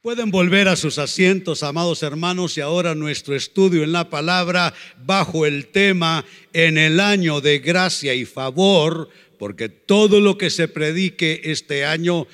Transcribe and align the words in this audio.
Pueden 0.00 0.30
volver 0.30 0.68
a 0.68 0.76
sus 0.76 0.96
asientos, 0.98 1.64
amados 1.64 2.04
hermanos, 2.04 2.56
y 2.56 2.60
ahora 2.60 2.94
nuestro 2.94 3.34
estudio 3.34 3.82
en 3.82 3.90
la 3.90 4.08
palabra 4.08 4.72
bajo 5.04 5.44
el 5.44 5.66
tema 5.66 6.24
en 6.52 6.78
el 6.78 7.00
año 7.00 7.40
de 7.40 7.58
gracia 7.58 8.14
y 8.14 8.24
favor, 8.24 9.08
porque 9.40 9.68
todo 9.68 10.20
lo 10.20 10.38
que 10.38 10.50
se 10.50 10.68
predique 10.68 11.40
este 11.42 11.84
año 11.84 12.28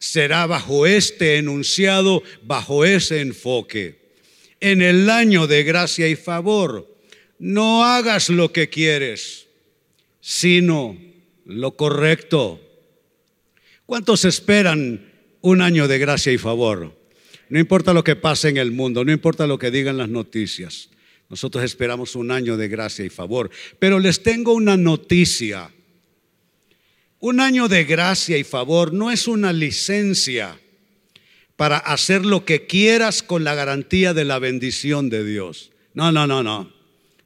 será 0.00 0.46
bajo 0.46 0.84
este 0.84 1.36
enunciado, 1.36 2.24
bajo 2.42 2.84
ese 2.84 3.20
enfoque. 3.20 4.00
En 4.58 4.82
el 4.82 5.08
año 5.08 5.46
de 5.46 5.62
gracia 5.62 6.08
y 6.08 6.16
favor, 6.16 6.92
no 7.38 7.84
hagas 7.84 8.30
lo 8.30 8.52
que 8.52 8.68
quieres, 8.68 9.46
sino 10.20 10.98
lo 11.44 11.76
correcto. 11.76 12.60
¿Cuántos 13.86 14.24
esperan 14.24 15.12
un 15.40 15.62
año 15.62 15.86
de 15.86 15.98
gracia 15.98 16.32
y 16.32 16.38
favor? 16.38 16.95
No 17.48 17.58
importa 17.58 17.94
lo 17.94 18.02
que 18.02 18.16
pase 18.16 18.48
en 18.48 18.56
el 18.56 18.72
mundo, 18.72 19.04
no 19.04 19.12
importa 19.12 19.46
lo 19.46 19.58
que 19.58 19.70
digan 19.70 19.96
las 19.96 20.08
noticias. 20.08 20.88
Nosotros 21.28 21.64
esperamos 21.64 22.14
un 22.14 22.30
año 22.30 22.56
de 22.56 22.68
gracia 22.68 23.04
y 23.04 23.10
favor. 23.10 23.50
Pero 23.78 23.98
les 23.98 24.22
tengo 24.22 24.52
una 24.52 24.76
noticia. 24.76 25.72
Un 27.18 27.40
año 27.40 27.68
de 27.68 27.84
gracia 27.84 28.36
y 28.38 28.44
favor 28.44 28.92
no 28.92 29.10
es 29.10 29.26
una 29.26 29.52
licencia 29.52 30.60
para 31.56 31.78
hacer 31.78 32.24
lo 32.24 32.44
que 32.44 32.66
quieras 32.66 33.22
con 33.22 33.42
la 33.42 33.54
garantía 33.54 34.14
de 34.14 34.24
la 34.24 34.38
bendición 34.38 35.08
de 35.08 35.24
Dios. 35.24 35.72
No, 35.94 36.12
no, 36.12 36.26
no, 36.26 36.42
no. 36.42 36.72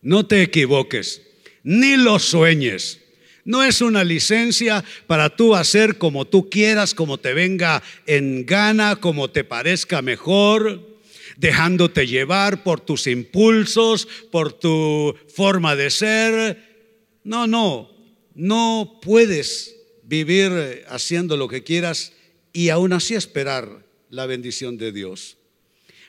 No 0.02 0.26
te 0.26 0.42
equivoques, 0.42 1.22
ni 1.62 1.96
lo 1.96 2.18
sueñes. 2.18 2.99
No 3.50 3.64
es 3.64 3.80
una 3.80 4.04
licencia 4.04 4.84
para 5.08 5.34
tú 5.34 5.56
hacer 5.56 5.98
como 5.98 6.24
tú 6.24 6.48
quieras, 6.48 6.94
como 6.94 7.18
te 7.18 7.34
venga 7.34 7.82
en 8.06 8.46
gana, 8.46 8.94
como 8.94 9.28
te 9.28 9.42
parezca 9.42 10.02
mejor, 10.02 11.00
dejándote 11.36 12.06
llevar 12.06 12.62
por 12.62 12.80
tus 12.80 13.08
impulsos, 13.08 14.06
por 14.30 14.52
tu 14.52 15.16
forma 15.34 15.74
de 15.74 15.90
ser. 15.90 16.62
No, 17.24 17.48
no, 17.48 17.90
no 18.36 19.00
puedes 19.02 19.74
vivir 20.04 20.84
haciendo 20.88 21.36
lo 21.36 21.48
que 21.48 21.64
quieras 21.64 22.12
y 22.52 22.68
aún 22.68 22.92
así 22.92 23.16
esperar 23.16 23.84
la 24.10 24.26
bendición 24.26 24.78
de 24.78 24.92
Dios. 24.92 25.38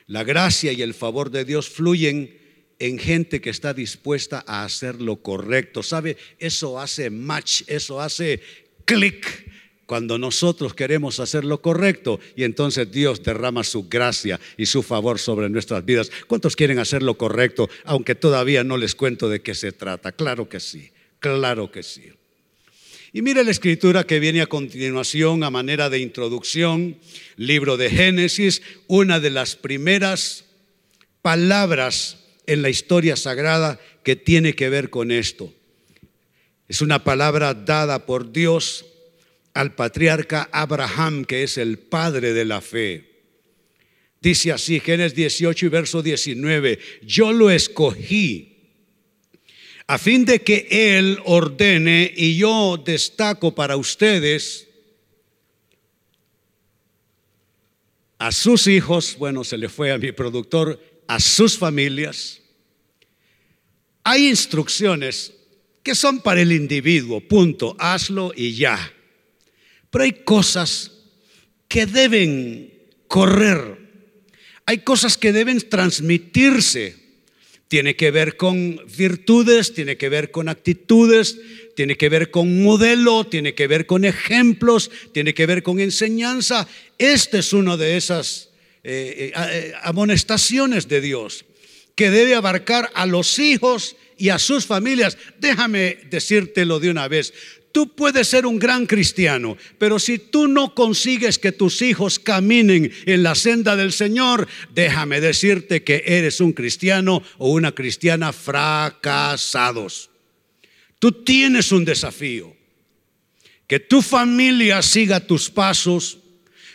La 0.06 0.22
gracia 0.22 0.70
y 0.70 0.80
el 0.80 0.94
favor 0.94 1.32
de 1.32 1.44
Dios 1.44 1.68
fluyen 1.68 2.38
en 2.82 2.98
gente 2.98 3.40
que 3.40 3.50
está 3.50 3.72
dispuesta 3.72 4.42
a 4.44 4.64
hacer 4.64 5.00
lo 5.00 5.22
correcto. 5.22 5.84
¿Sabe? 5.84 6.16
Eso 6.40 6.80
hace 6.80 7.10
match, 7.10 7.62
eso 7.68 8.00
hace 8.00 8.42
clic 8.84 9.50
cuando 9.86 10.18
nosotros 10.18 10.74
queremos 10.74 11.20
hacer 11.20 11.44
lo 11.44 11.62
correcto 11.62 12.18
y 12.34 12.42
entonces 12.42 12.90
Dios 12.90 13.22
derrama 13.22 13.62
su 13.62 13.88
gracia 13.88 14.40
y 14.56 14.66
su 14.66 14.82
favor 14.82 15.20
sobre 15.20 15.48
nuestras 15.48 15.84
vidas. 15.84 16.10
¿Cuántos 16.26 16.56
quieren 16.56 16.80
hacer 16.80 17.04
lo 17.04 17.16
correcto 17.16 17.70
aunque 17.84 18.16
todavía 18.16 18.64
no 18.64 18.76
les 18.76 18.96
cuento 18.96 19.28
de 19.28 19.42
qué 19.42 19.54
se 19.54 19.70
trata? 19.70 20.10
Claro 20.10 20.48
que 20.48 20.58
sí, 20.58 20.90
claro 21.20 21.70
que 21.70 21.84
sí. 21.84 22.10
Y 23.12 23.22
mire 23.22 23.44
la 23.44 23.50
escritura 23.52 24.04
que 24.04 24.18
viene 24.18 24.40
a 24.40 24.46
continuación 24.46 25.44
a 25.44 25.50
manera 25.50 25.88
de 25.88 26.00
introducción, 26.00 26.96
libro 27.36 27.76
de 27.76 27.90
Génesis, 27.90 28.62
una 28.88 29.20
de 29.20 29.30
las 29.30 29.54
primeras 29.54 30.46
palabras 31.20 32.21
en 32.46 32.62
la 32.62 32.70
historia 32.70 33.16
sagrada 33.16 33.80
que 34.02 34.16
tiene 34.16 34.54
que 34.54 34.68
ver 34.68 34.90
con 34.90 35.10
esto. 35.10 35.52
Es 36.68 36.80
una 36.80 37.04
palabra 37.04 37.54
dada 37.54 38.06
por 38.06 38.32
Dios 38.32 38.84
al 39.54 39.74
patriarca 39.74 40.48
Abraham, 40.52 41.24
que 41.24 41.42
es 41.42 41.58
el 41.58 41.78
padre 41.78 42.32
de 42.32 42.44
la 42.44 42.60
fe. 42.60 43.10
Dice 44.20 44.52
así, 44.52 44.80
Génesis 44.80 45.16
18 45.16 45.66
y 45.66 45.68
verso 45.68 46.02
19, 46.02 46.78
yo 47.02 47.32
lo 47.32 47.50
escogí 47.50 48.52
a 49.86 49.98
fin 49.98 50.24
de 50.24 50.40
que 50.42 50.68
Él 50.70 51.18
ordene 51.24 52.12
y 52.16 52.36
yo 52.36 52.82
destaco 52.82 53.54
para 53.54 53.76
ustedes 53.76 54.68
a 58.18 58.30
sus 58.30 58.68
hijos, 58.68 59.16
bueno, 59.18 59.42
se 59.42 59.58
le 59.58 59.68
fue 59.68 59.90
a 59.90 59.98
mi 59.98 60.12
productor, 60.12 60.80
a 61.06 61.20
sus 61.20 61.58
familias. 61.58 62.40
Hay 64.04 64.28
instrucciones 64.28 65.32
que 65.82 65.94
son 65.94 66.20
para 66.20 66.40
el 66.40 66.52
individuo, 66.52 67.20
punto, 67.20 67.76
hazlo 67.78 68.32
y 68.36 68.54
ya. 68.54 68.92
Pero 69.90 70.04
hay 70.04 70.12
cosas 70.12 70.92
que 71.68 71.86
deben 71.86 72.72
correr, 73.08 73.78
hay 74.66 74.78
cosas 74.78 75.16
que 75.16 75.32
deben 75.32 75.60
transmitirse. 75.68 77.00
Tiene 77.68 77.96
que 77.96 78.10
ver 78.10 78.36
con 78.36 78.80
virtudes, 78.96 79.72
tiene 79.72 79.96
que 79.96 80.10
ver 80.10 80.30
con 80.30 80.50
actitudes, 80.50 81.38
tiene 81.74 81.96
que 81.96 82.10
ver 82.10 82.30
con 82.30 82.62
modelo, 82.62 83.24
tiene 83.24 83.54
que 83.54 83.66
ver 83.66 83.86
con 83.86 84.04
ejemplos, 84.04 84.90
tiene 85.12 85.32
que 85.32 85.46
ver 85.46 85.62
con 85.62 85.80
enseñanza. 85.80 86.68
Este 86.98 87.38
es 87.38 87.52
uno 87.54 87.78
de 87.78 87.96
esas 87.96 88.51
eh, 88.84 89.32
eh, 89.32 89.32
eh, 89.36 89.72
amonestaciones 89.82 90.88
de 90.88 91.00
Dios 91.00 91.44
que 91.94 92.10
debe 92.10 92.34
abarcar 92.34 92.90
a 92.94 93.06
los 93.06 93.38
hijos 93.38 93.94
y 94.18 94.30
a 94.30 94.40
sus 94.40 94.66
familias. 94.66 95.16
Déjame 95.38 95.98
decírtelo 96.10 96.80
de 96.80 96.90
una 96.90 97.06
vez. 97.06 97.32
Tú 97.70 97.94
puedes 97.94 98.28
ser 98.28 98.44
un 98.44 98.58
gran 98.58 98.86
cristiano, 98.86 99.56
pero 99.78 99.98
si 99.98 100.18
tú 100.18 100.48
no 100.48 100.74
consigues 100.74 101.38
que 101.38 101.52
tus 101.52 101.80
hijos 101.80 102.18
caminen 102.18 102.92
en 103.06 103.22
la 103.22 103.34
senda 103.34 103.76
del 103.76 103.92
Señor, 103.92 104.48
déjame 104.74 105.20
decirte 105.20 105.84
que 105.84 106.02
eres 106.04 106.40
un 106.40 106.52
cristiano 106.52 107.22
o 107.38 107.50
una 107.50 107.72
cristiana 107.72 108.32
fracasados. 108.32 110.10
Tú 110.98 111.12
tienes 111.12 111.72
un 111.72 111.84
desafío. 111.84 112.54
Que 113.66 113.80
tu 113.80 114.02
familia 114.02 114.82
siga 114.82 115.20
tus 115.20 115.48
pasos 115.48 116.18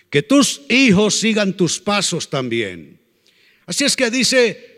que 0.09 0.21
tus 0.21 0.61
hijos 0.69 1.19
sigan 1.19 1.55
tus 1.55 1.79
pasos 1.79 2.29
también. 2.29 2.99
Así 3.65 3.83
es 3.83 3.95
que 3.95 4.09
dice, 4.09 4.77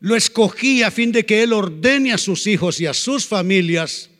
lo 0.00 0.16
escogí 0.16 0.82
a 0.82 0.90
fin 0.90 1.12
de 1.12 1.24
que 1.24 1.42
Él 1.42 1.52
ordene 1.52 2.12
a 2.12 2.18
sus 2.18 2.46
hijos 2.46 2.80
y 2.80 2.86
a 2.86 2.94
sus 2.94 3.26
familias 3.26 4.10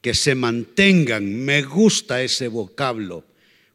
que 0.00 0.14
se 0.14 0.34
mantengan. 0.34 1.44
Me 1.44 1.62
gusta 1.62 2.22
ese 2.22 2.48
vocablo. 2.48 3.24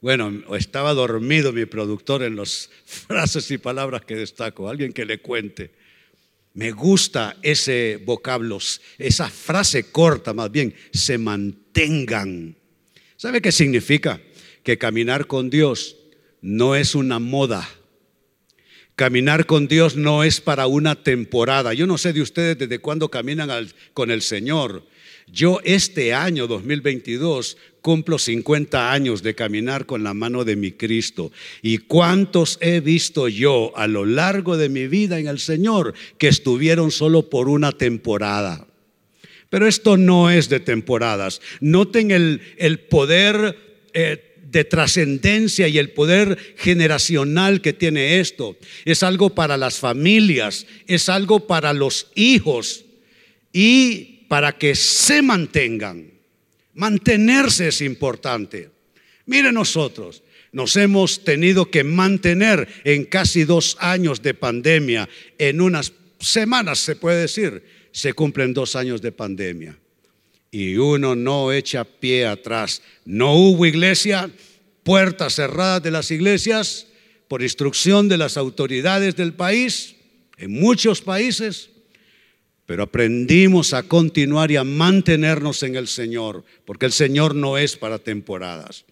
Bueno, 0.02 0.56
estaba 0.56 0.94
dormido 0.94 1.52
mi 1.54 1.66
productor 1.66 2.24
en 2.24 2.36
las 2.36 2.70
frases 2.86 3.50
y 3.52 3.58
palabras 3.58 4.04
que 4.06 4.16
destaco. 4.16 4.70
Alguien 4.70 4.94
que 4.94 5.06
le 5.06 5.20
cuente. 5.20 5.72
Me 6.54 6.72
gusta 6.72 7.38
ese 7.44 8.02
vocablo, 8.04 8.58
esa 8.98 9.30
frase 9.30 9.92
corta 9.92 10.34
más 10.34 10.52
bien, 10.52 10.74
se 10.92 11.20
mantengan. 11.20 12.56
¿Sabe 13.16 13.42
qué 13.42 13.52
significa? 13.52 14.20
Que 14.68 14.78
caminar 14.78 15.28
con 15.28 15.50
Dios 15.50 15.96
no 16.42 16.76
es 16.76 16.94
una 16.94 17.20
moda. 17.20 17.70
Caminar 18.98 19.46
con 19.46 19.70
Dios 19.70 19.96
no 19.96 20.26
es 20.26 20.42
para 20.42 20.68
una 20.68 21.02
temporada. 21.04 21.74
Yo 21.74 21.88
no 21.88 21.98
sé 21.98 22.12
de 22.12 22.22
ustedes 22.22 22.58
desde 22.58 22.80
cuándo 22.80 23.08
caminan 23.08 23.50
con 23.94 24.12
el 24.12 24.22
Señor. 24.22 24.84
Yo 25.32 25.62
este 25.64 26.14
año 26.14 26.48
2022 26.48 27.56
cumplo 27.80 28.20
50 28.20 28.92
años 28.92 29.24
de 29.24 29.36
caminar 29.36 29.86
con 29.86 30.04
la 30.04 30.14
mano 30.14 30.44
de 30.44 30.58
mi 30.58 30.74
Cristo. 30.74 31.32
¿Y 31.62 31.78
cuántos 31.78 32.58
he 32.60 32.82
visto 32.82 33.30
yo 33.30 33.72
a 33.78 33.88
lo 33.88 34.06
largo 34.06 34.58
de 34.58 34.68
mi 34.68 34.88
vida 34.88 35.18
en 35.18 35.28
el 35.28 35.40
Señor 35.40 35.94
que 36.18 36.28
estuvieron 36.28 36.92
solo 36.92 37.30
por 37.30 37.48
una 37.48 37.72
temporada? 37.72 38.68
Pero 39.50 39.66
esto 39.66 39.96
no 39.96 40.30
es 40.30 40.50
de 40.50 40.60
temporadas. 40.60 41.40
Noten 41.62 42.12
el, 42.12 42.42
el 42.58 42.80
poder 42.82 43.56
eh, 43.94 44.27
de 44.52 44.64
trascendencia 44.64 45.68
y 45.68 45.78
el 45.78 45.92
poder 45.92 46.38
generacional 46.58 47.62
que 47.62 47.74
tiene 47.74 48.20
esto. 48.20 48.58
Es 48.86 49.04
algo 49.04 49.36
para 49.36 49.58
las 49.58 49.80
familias, 49.80 50.66
es 50.88 51.10
algo 51.10 51.48
para 51.48 51.74
los 51.74 52.08
hijos 52.16 52.86
y 53.52 54.26
para 54.30 54.58
que 54.58 54.76
se 54.76 55.22
mantengan. 55.22 56.12
Mantenerse 56.74 57.70
es 57.70 57.82
importante. 57.82 58.70
Mire 59.26 59.52
nosotros, 59.52 60.24
nos 60.52 60.76
hemos 60.78 61.24
tenido 61.24 61.70
que 61.70 61.84
mantener 61.84 62.68
en 62.86 63.04
casi 63.04 63.44
dos 63.44 63.76
años 63.80 64.22
de 64.22 64.34
pandemia, 64.34 65.10
en 65.38 65.60
unas 65.60 65.92
semanas 66.20 66.80
se 66.80 66.96
puede 66.96 67.22
decir, 67.22 67.64
se 67.92 68.14
cumplen 68.14 68.54
dos 68.54 68.76
años 68.76 69.02
de 69.02 69.12
pandemia 69.12 69.78
y 70.52 70.78
uno 70.78 71.16
no 71.16 71.52
echa 71.52 71.84
pie 71.84 72.26
atrás. 72.26 72.82
No 73.06 73.34
hubo 73.34 73.66
iglesia, 73.66 74.30
puertas 74.88 75.36
cerradas 75.36 75.84
de 75.84 75.92
las 75.92 76.12
iglesias 76.12 76.88
por 77.28 77.44
instrucción 77.44 78.08
de 78.08 78.16
las 78.16 78.38
autoridades 78.38 79.18
del 79.18 79.34
país, 79.34 79.98
en 80.38 80.54
muchos 80.54 81.02
países, 81.02 81.72
pero 82.66 82.84
aprendimos 82.84 83.74
a 83.74 83.84
continuar 83.84 84.50
y 84.50 84.56
a 84.56 84.64
mantenernos 84.64 85.62
en 85.64 85.76
el 85.76 85.90
Señor, 85.90 86.46
porque 86.64 86.86
el 86.86 86.94
Señor 86.94 87.36
no 87.36 87.58
es 87.58 87.76
para 87.76 88.00
temporadas. 88.00 88.86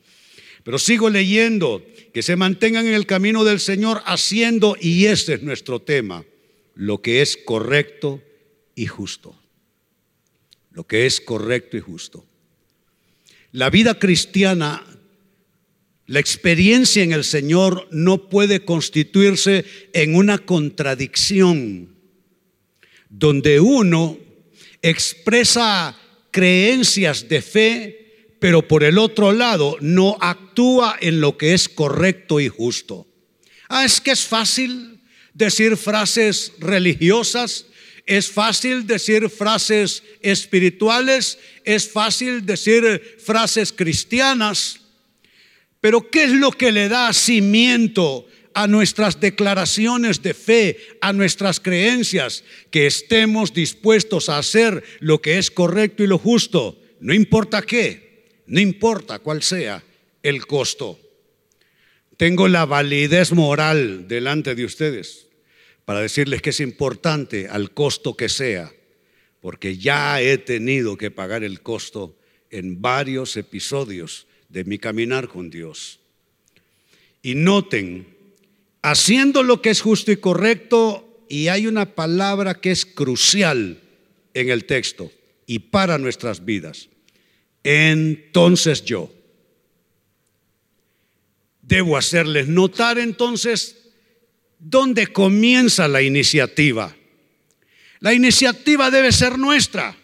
Pero 0.65 0.79
sigo 0.79 1.09
leyendo 1.09 1.81
que 2.13 2.23
se 2.23 2.35
mantengan 2.35 2.87
en 2.87 2.93
el 2.93 3.05
camino 3.05 3.45
del 3.45 3.61
Señor 3.61 4.01
haciendo, 4.05 4.75
y 4.77 5.05
este 5.05 5.35
es 5.35 5.43
nuestro 5.43 5.81
tema, 5.81 6.25
lo 6.73 7.01
que 7.01 7.21
es 7.21 7.37
correcto 7.37 8.21
y 8.75 8.87
justo. 8.87 9.33
Lo 10.73 10.85
que 10.85 11.05
es 11.05 11.21
correcto 11.21 11.77
y 11.77 11.79
justo. 11.79 12.25
La 13.53 13.69
vida 13.69 13.97
cristiana, 13.97 14.83
la 16.07 16.19
experiencia 16.19 17.03
en 17.03 17.11
el 17.11 17.23
Señor 17.23 17.87
no 17.91 18.29
puede 18.29 18.63
constituirse 18.63 19.65
en 19.93 20.15
una 20.15 20.37
contradicción 20.37 21.95
donde 23.09 23.59
uno 23.59 24.17
expresa 24.81 25.97
creencias 26.31 27.27
de 27.27 27.41
fe 27.41 28.05
pero 28.45 28.67
por 28.67 28.83
el 28.83 28.99
otro 28.99 29.31
lado 29.31 29.75
no 29.81 30.17
actúa 30.21 30.97
en 31.01 31.19
lo 31.19 31.35
que 31.35 31.55
es 31.55 31.67
correcto 31.67 32.39
y 32.39 32.47
justo. 32.47 33.07
Ah, 33.69 33.85
es 33.85 33.99
que 33.99 34.11
es 34.11 34.23
fácil 34.23 34.99
decir 35.33 35.75
frases 35.77 36.51
religiosas, 36.59 37.65
es 38.05 38.29
fácil 38.29 38.85
decir 38.85 39.31
frases 39.31 40.03
espirituales, 40.21 41.39
es 41.63 41.89
fácil 41.89 42.45
decir 42.45 43.17
frases 43.17 43.73
cristianas, 43.73 44.81
pero 45.85 46.09
¿qué 46.09 46.23
es 46.23 46.31
lo 46.31 46.49
que 46.49 46.71
le 46.71 46.89
da 46.89 47.13
cimiento 47.13 48.25
a 48.55 48.65
nuestras 48.65 49.19
declaraciones 49.19 50.19
de 50.23 50.33
fe, 50.33 50.79
a 50.99 51.13
nuestras 51.13 51.59
creencias? 51.59 52.43
Que 52.71 52.87
estemos 52.87 53.53
dispuestos 53.53 54.27
a 54.27 54.39
hacer 54.39 54.83
lo 54.99 55.21
que 55.21 55.37
es 55.37 55.51
correcto 55.51 56.01
y 56.01 56.07
lo 56.07 56.17
justo, 56.17 56.81
no 57.01 57.13
importa 57.13 57.61
qué 57.61 58.23
no 58.47 58.59
importa 58.59 59.19
cuál 59.19 59.43
sea 59.43 59.83
el 60.23 60.47
costo. 60.47 60.99
Tengo 62.17 62.47
la 62.47 62.65
validez 62.65 63.31
moral 63.31 64.07
delante 64.07 64.55
de 64.55 64.65
ustedes 64.65 65.27
para 65.85 66.01
decirles 66.01 66.41
que 66.41 66.49
es 66.49 66.61
importante 66.61 67.47
al 67.47 67.75
costo 67.75 68.17
que 68.17 68.29
sea, 68.29 68.73
porque 69.39 69.77
ya 69.77 70.19
he 70.19 70.39
tenido 70.39 70.97
que 70.97 71.11
pagar 71.11 71.43
el 71.43 71.61
costo 71.61 72.17
en 72.49 72.81
varios 72.81 73.37
episodios 73.37 74.25
de 74.55 74.63
mi 74.63 74.79
caminar 74.79 75.27
con 75.27 75.51
Dios. 75.51 75.99
Y 77.21 77.35
noten, 77.35 78.07
haciendo 78.81 79.43
lo 79.43 79.61
que 79.61 79.69
es 79.69 79.81
justo 79.81 80.11
y 80.11 80.17
correcto, 80.17 81.23
y 81.29 81.49
hay 81.49 81.67
una 81.67 81.93
palabra 81.93 82.55
que 82.55 82.71
es 82.71 82.87
crucial 82.87 83.79
en 84.33 84.49
el 84.49 84.65
texto 84.65 85.11
y 85.45 85.59
para 85.59 85.99
nuestras 85.99 86.43
vidas 86.43 86.89
entonces 87.65 88.85
yo. 88.85 89.11
Debo 91.63 91.97
hacerles 91.97 92.47
notar 92.47 92.99
entonces 92.99 93.89
dónde 94.59 95.07
comienza 95.07 95.87
la 95.87 96.03
iniciativa. 96.03 96.95
La 97.99 98.13
iniciativa 98.13 98.91
debe 98.91 99.11
ser 99.11 99.39
nuestra, 99.39 99.97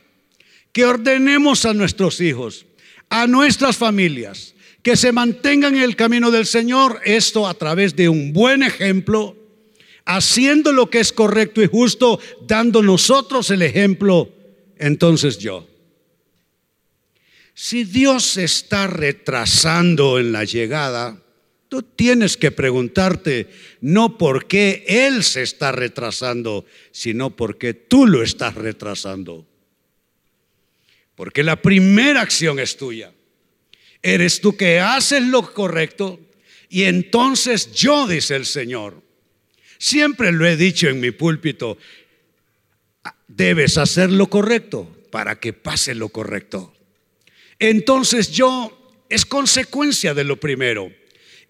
que 0.74 0.86
ordenemos 0.86 1.66
a 1.66 1.76
nuestros 1.76 2.20
hijos, 2.20 2.66
a 3.12 3.28
nuestras 3.28 3.78
familias, 3.78 4.56
que 4.82 4.96
se 4.96 5.12
mantengan 5.12 5.76
en 5.76 5.84
el 5.84 5.98
camino 5.98 6.32
del 6.32 6.46
Señor, 6.46 7.02
esto 7.04 7.46
a 7.46 7.54
través 7.54 7.96
de 7.96 8.08
un 8.08 8.32
buen 8.32 8.64
ejemplo, 8.64 9.36
haciendo 10.06 10.72
lo 10.72 10.90
que 10.90 11.02
es 11.02 11.12
correcto 11.12 11.62
y 11.62 11.68
justo, 11.68 12.20
dando 12.48 12.82
nosotros 12.82 13.52
el 13.52 13.64
ejemplo, 13.64 14.32
entonces 14.78 15.38
yo. 15.38 15.68
Si 17.54 17.84
Dios 17.84 18.24
se 18.24 18.46
está 18.46 18.88
retrasando 18.88 20.18
en 20.18 20.32
la 20.32 20.46
llegada, 20.46 21.22
tú 21.68 21.84
tienes 21.84 22.38
que 22.38 22.52
preguntarte 22.52 23.50
no 23.82 24.18
por 24.18 24.48
qué 24.48 24.86
Él 24.88 25.26
se 25.26 25.42
está 25.42 25.74
retrasando, 25.74 26.66
sino 26.92 27.36
porque 27.36 27.74
tú 27.74 28.08
lo 28.08 28.24
estás 28.24 28.56
retrasando. 28.56 29.51
Porque 31.22 31.44
la 31.44 31.62
primera 31.62 32.22
acción 32.22 32.58
es 32.58 32.76
tuya. 32.78 33.14
Eres 34.02 34.42
tú 34.42 34.58
que 34.58 34.80
haces 34.80 35.22
lo 35.22 35.54
correcto 35.54 36.20
y 36.68 36.86
entonces 36.86 37.72
yo, 37.74 38.08
dice 38.08 38.36
el 38.36 38.48
Señor. 38.48 39.04
Siempre 39.78 40.32
lo 40.32 40.48
he 40.48 40.58
dicho 40.58 40.90
en 40.90 41.00
mi 41.00 41.12
púlpito, 41.12 41.78
debes 43.28 43.78
hacer 43.78 44.12
lo 44.12 44.32
correcto 44.32 44.98
para 45.12 45.40
que 45.40 45.54
pase 45.54 45.94
lo 45.94 46.10
correcto 46.10 46.74
entonces 47.62 48.32
yo, 48.32 48.76
es 49.08 49.24
consecuencia 49.24 50.16
de 50.16 50.24
lo 50.24 50.40
primero, 50.40 50.92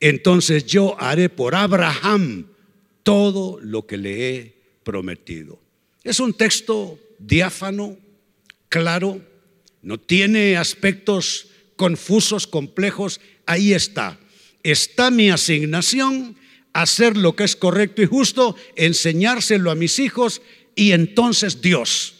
entonces 0.01 0.65
yo 0.65 0.99
haré 0.99 1.29
por 1.29 1.55
Abraham 1.55 2.47
todo 3.01 3.61
lo 3.61 3.87
que 3.87 3.95
le 3.95 4.29
he 4.29 4.55
prometido. 4.83 5.57
Es 6.03 6.19
un 6.19 6.33
texto 6.33 6.99
diáfano, 7.17 7.97
claro, 8.67 9.21
no 9.81 9.99
tiene 9.99 10.57
aspectos 10.57 11.47
confusos, 11.75 12.47
complejos, 12.47 13.19
ahí 13.45 13.73
está. 13.73 14.19
Está 14.63 15.09
mi 15.11 15.29
asignación, 15.29 16.35
hacer 16.73 17.17
lo 17.17 17.35
que 17.35 17.43
es 17.43 17.55
correcto 17.55 18.01
y 18.01 18.05
justo, 18.05 18.55
enseñárselo 18.75 19.71
a 19.71 19.75
mis 19.75 19.99
hijos 19.99 20.41
y 20.75 20.91
entonces 20.91 21.61
Dios. 21.61 22.15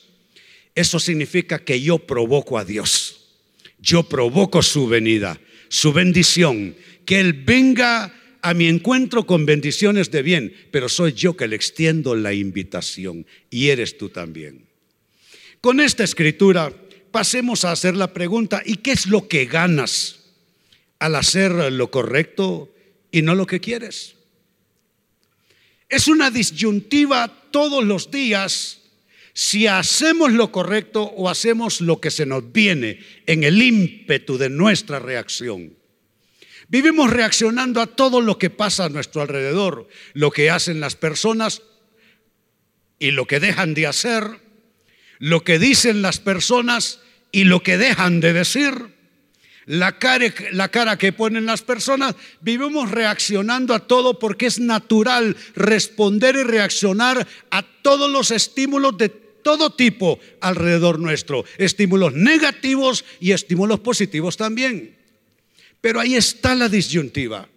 Eso 0.73 0.99
significa 0.99 1.59
que 1.59 1.81
yo 1.81 1.99
provoco 1.99 2.57
a 2.57 2.65
Dios 2.65 3.21
yo 3.81 4.03
provoco 4.03 4.61
su 4.61 4.87
venida, 4.87 5.41
su 5.67 5.91
bendición, 5.91 6.75
que 7.03 7.19
Él 7.19 7.33
venga 7.33 8.13
a 8.41 8.53
mi 8.53 8.67
encuentro 8.67 9.25
con 9.25 9.45
bendiciones 9.45 10.11
de 10.11 10.21
bien, 10.21 10.53
pero 10.71 10.87
soy 10.87 11.13
yo 11.13 11.35
que 11.35 11.47
le 11.47 11.55
extiendo 11.55 12.15
la 12.15 12.33
invitación 12.33 13.25
y 13.49 13.69
eres 13.69 13.97
tú 13.97 14.09
también. 14.09 14.65
Con 15.59 15.79
esta 15.79 16.03
escritura 16.03 16.73
pasemos 17.11 17.65
a 17.65 17.71
hacer 17.71 17.95
la 17.95 18.13
pregunta, 18.13 18.61
¿y 18.65 18.77
qué 18.77 18.91
es 18.91 19.07
lo 19.07 19.27
que 19.27 19.45
ganas 19.45 20.19
al 20.99 21.15
hacer 21.15 21.51
lo 21.71 21.91
correcto 21.91 22.73
y 23.11 23.21
no 23.21 23.35
lo 23.35 23.45
que 23.45 23.59
quieres? 23.59 24.15
Es 25.89 26.07
una 26.07 26.31
disyuntiva 26.31 27.49
todos 27.51 27.83
los 27.83 28.11
días 28.11 28.79
si 29.33 29.67
hacemos 29.67 30.31
lo 30.31 30.51
correcto 30.51 31.03
o 31.03 31.29
hacemos 31.29 31.81
lo 31.81 31.99
que 31.99 32.11
se 32.11 32.25
nos 32.25 32.51
viene 32.51 32.99
en 33.25 33.43
el 33.43 33.61
ímpetu 33.61 34.37
de 34.37 34.49
nuestra 34.49 34.99
reacción. 34.99 35.75
Vivimos 36.67 37.09
reaccionando 37.09 37.81
a 37.81 37.87
todo 37.87 38.21
lo 38.21 38.37
que 38.37 38.49
pasa 38.49 38.85
a 38.85 38.89
nuestro 38.89 39.21
alrededor, 39.21 39.87
lo 40.13 40.31
que 40.31 40.49
hacen 40.49 40.79
las 40.79 40.95
personas 40.95 41.61
y 42.97 43.12
lo 43.12 43.25
que 43.25 43.41
dejan 43.41 43.74
de 43.74 43.88
hacer, 43.88 44.24
lo 45.21 45.43
que 45.43 45.59
dicen 45.59 46.01
las 46.01 46.19
personas 46.19 46.99
y 47.31 47.43
lo 47.43 47.61
que 47.61 47.77
dejan 47.77 48.21
de 48.21 48.33
decir, 48.33 48.73
la 49.67 49.99
cara, 49.99 50.33
la 50.51 50.69
cara 50.69 50.97
que 50.97 51.13
ponen 51.13 51.45
las 51.45 51.61
personas, 51.61 52.15
vivimos 52.41 52.89
reaccionando 52.89 53.75
a 53.75 53.87
todo 53.87 54.17
porque 54.17 54.47
es 54.47 54.59
natural 54.59 55.37
responder 55.55 56.35
y 56.35 56.43
reaccionar 56.43 57.27
a 57.51 57.61
todos 57.83 58.09
los 58.09 58.31
estímulos 58.31 58.97
de 58.97 59.09
todo 59.09 59.69
tipo 59.69 60.19
alrededor 60.41 60.97
nuestro, 60.97 61.45
estímulos 61.59 62.13
negativos 62.13 63.05
y 63.19 63.31
estímulos 63.31 63.79
positivos 63.79 64.37
también. 64.37 64.97
Pero 65.81 65.99
ahí 65.99 66.15
está 66.15 66.55
la 66.55 66.67
disyuntiva. 66.67 67.47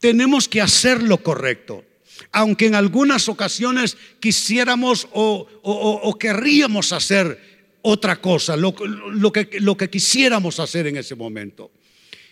Tenemos 0.00 0.48
que 0.48 0.62
hacer 0.62 1.02
lo 1.02 1.22
correcto, 1.22 1.84
aunque 2.32 2.66
en 2.66 2.74
algunas 2.74 3.28
ocasiones 3.28 3.96
quisiéramos 4.20 5.08
o, 5.12 6.16
querríamos 6.18 6.92
hacer 6.92 7.56
otra 7.82 8.20
cosa, 8.20 8.56
lo, 8.56 8.74
que, 9.32 9.88
quisiéramos 9.90 10.60
hacer 10.60 10.86
en 10.86 10.96
ese 10.96 11.14
momento. 11.14 11.70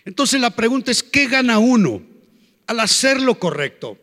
Entonces 0.05 0.41
la 0.41 0.50
pregunta 0.50 0.91
es, 0.91 1.03
¿qué 1.03 1.29
gana 1.29 1.59
uno 1.59 2.03
al 2.67 2.81
hacer 2.81 3.21
lo 3.21 3.38
correcto? 3.38 3.99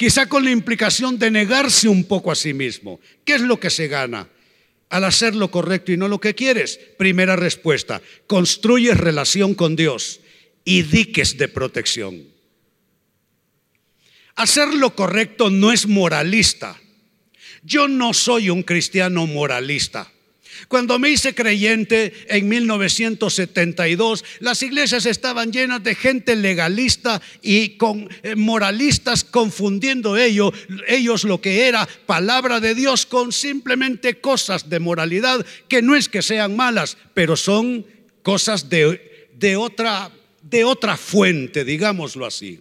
quizá 0.00 0.30
con 0.30 0.44
la 0.44 0.50
implicación 0.50 1.18
de 1.18 1.30
negarse 1.30 1.86
un 1.86 2.04
poco 2.04 2.32
a 2.32 2.34
sí 2.34 2.54
mismo. 2.54 3.00
¿Qué 3.22 3.34
es 3.34 3.42
lo 3.42 3.60
que 3.60 3.68
se 3.68 3.86
gana? 3.86 4.30
Al 4.88 5.04
hacer 5.04 5.34
lo 5.34 5.50
correcto 5.50 5.92
y 5.92 5.98
no 5.98 6.08
lo 6.08 6.18
que 6.18 6.34
quieres. 6.34 6.80
Primera 6.96 7.36
respuesta, 7.36 8.00
construyes 8.26 8.96
relación 8.96 9.54
con 9.54 9.76
Dios 9.76 10.20
y 10.64 10.84
diques 10.84 11.36
de 11.36 11.48
protección. 11.48 12.29
Hacer 14.40 14.72
lo 14.72 14.94
correcto 14.94 15.50
no 15.50 15.70
es 15.70 15.86
moralista. 15.86 16.80
Yo 17.62 17.88
no 17.88 18.14
soy 18.14 18.48
un 18.48 18.62
cristiano 18.62 19.26
moralista. 19.26 20.10
Cuando 20.66 20.98
me 20.98 21.10
hice 21.10 21.34
creyente 21.34 22.14
en 22.26 22.48
1972, 22.48 24.24
las 24.38 24.62
iglesias 24.62 25.04
estaban 25.04 25.52
llenas 25.52 25.82
de 25.82 25.94
gente 25.94 26.36
legalista 26.36 27.20
y 27.42 27.76
con 27.76 28.08
eh, 28.22 28.34
moralistas 28.34 29.24
confundiendo 29.24 30.16
ellos, 30.16 30.54
ellos 30.88 31.24
lo 31.24 31.42
que 31.42 31.68
era 31.68 31.86
palabra 32.06 32.60
de 32.60 32.74
Dios 32.74 33.04
con 33.04 33.32
simplemente 33.32 34.22
cosas 34.22 34.70
de 34.70 34.80
moralidad 34.80 35.44
que 35.68 35.82
no 35.82 35.94
es 35.94 36.08
que 36.08 36.22
sean 36.22 36.56
malas, 36.56 36.96
pero 37.12 37.36
son 37.36 37.84
cosas 38.22 38.70
de, 38.70 39.28
de 39.34 39.56
otra, 39.56 40.10
de 40.40 40.64
otra 40.64 40.96
fuente, 40.96 41.62
digámoslo 41.62 42.24
así. 42.24 42.60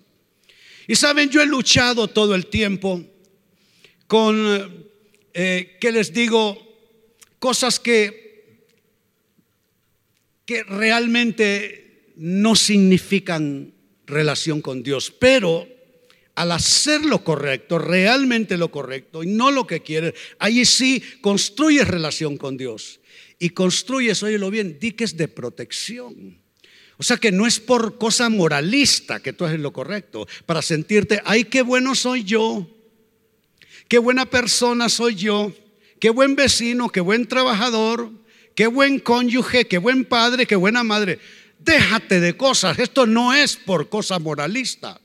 Y 0.89 0.95
saben, 0.95 1.29
yo 1.29 1.43
he 1.43 1.45
luchado 1.45 2.07
todo 2.07 2.33
el 2.33 2.47
tiempo 2.47 3.05
con, 4.07 4.87
eh, 5.35 5.77
¿qué 5.79 5.91
les 5.91 6.11
digo? 6.11 6.57
Cosas 7.37 7.79
que, 7.79 8.65
que 10.47 10.63
realmente 10.63 12.13
no 12.15 12.55
significan 12.55 13.71
relación 14.07 14.61
con 14.61 14.81
Dios, 14.81 15.11
pero 15.11 15.67
al 16.33 16.51
hacer 16.53 17.05
lo 17.05 17.23
correcto, 17.23 17.77
realmente 17.77 18.57
lo 18.57 18.71
correcto 18.71 19.21
y 19.21 19.27
no 19.27 19.51
lo 19.51 19.67
que 19.67 19.81
quieres, 19.81 20.15
ahí 20.39 20.65
sí 20.65 21.03
construyes 21.21 21.87
relación 21.87 22.35
con 22.35 22.57
Dios 22.57 22.99
y 23.37 23.51
construyes, 23.51 24.23
óyelo 24.23 24.49
bien, 24.49 24.79
diques 24.79 25.15
de 25.15 25.27
protección. 25.27 26.41
O 26.99 27.03
sea 27.03 27.15
que 27.15 27.31
no 27.31 27.47
es 27.47 27.61
por 27.61 27.97
cosa 27.97 28.29
moralista 28.29 29.21
que 29.21 29.31
tú 29.31 29.45
haces 29.45 29.61
lo 29.61 29.71
correcto, 29.71 30.27
para 30.45 30.61
sentirte, 30.61 31.21
ay, 31.23 31.45
qué 31.45 31.61
bueno 31.61 31.95
soy 31.95 32.25
yo, 32.25 32.67
qué 33.87 33.99
buena 33.99 34.25
persona 34.25 34.89
soy 34.89 35.15
yo, 35.15 35.53
qué 36.01 36.09
buen 36.09 36.35
vecino, 36.35 36.89
qué 36.89 36.99
buen 36.99 37.25
trabajador, 37.25 38.11
qué 38.53 38.67
buen 38.67 38.99
cónyuge, 38.99 39.65
qué 39.65 39.77
buen 39.77 40.03
padre, 40.03 40.45
qué 40.45 40.57
buena 40.57 40.83
madre. 40.83 41.19
Déjate 41.59 42.19
de 42.19 42.35
cosas, 42.35 42.77
esto 42.79 43.05
no 43.05 43.33
es 43.33 43.55
por 43.55 43.87
cosa 43.87 44.19
moralista. 44.19 44.99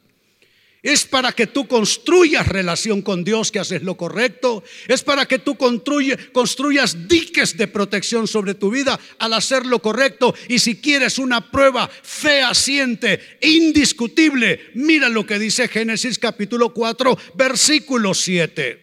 Es 0.84 1.06
para 1.06 1.32
que 1.32 1.46
tú 1.46 1.66
construyas 1.66 2.46
relación 2.46 3.00
con 3.00 3.24
Dios, 3.24 3.50
que 3.50 3.58
haces 3.58 3.82
lo 3.82 3.96
correcto. 3.96 4.62
Es 4.86 5.02
para 5.02 5.24
que 5.24 5.38
tú 5.38 5.56
construyas 5.56 7.08
diques 7.08 7.56
de 7.56 7.68
protección 7.68 8.28
sobre 8.28 8.52
tu 8.52 8.70
vida 8.70 9.00
al 9.18 9.32
hacer 9.32 9.64
lo 9.64 9.80
correcto. 9.80 10.34
Y 10.46 10.58
si 10.58 10.76
quieres 10.76 11.18
una 11.18 11.50
prueba 11.50 11.88
fehaciente, 11.88 13.18
indiscutible, 13.40 14.60
mira 14.74 15.08
lo 15.08 15.24
que 15.24 15.38
dice 15.38 15.68
Génesis 15.68 16.18
capítulo 16.18 16.74
4, 16.74 17.16
versículo 17.34 18.12
7. 18.12 18.78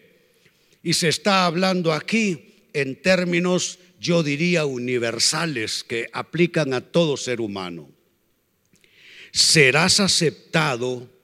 Y 0.81 0.93
se 0.93 1.07
está 1.07 1.45
hablando 1.45 1.93
aquí 1.93 2.65
en 2.73 2.99
términos, 2.99 3.77
yo 3.99 4.23
diría, 4.23 4.65
universales 4.65 5.83
que 5.83 6.07
aplican 6.13 6.73
a 6.73 6.81
todo 6.81 7.15
ser 7.15 7.41
humano. 7.41 7.91
Serás 9.31 9.99
aceptado 9.99 11.20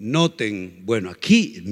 Noten, 0.00 0.80
bueno, 0.86 1.10
aquí 1.10 1.62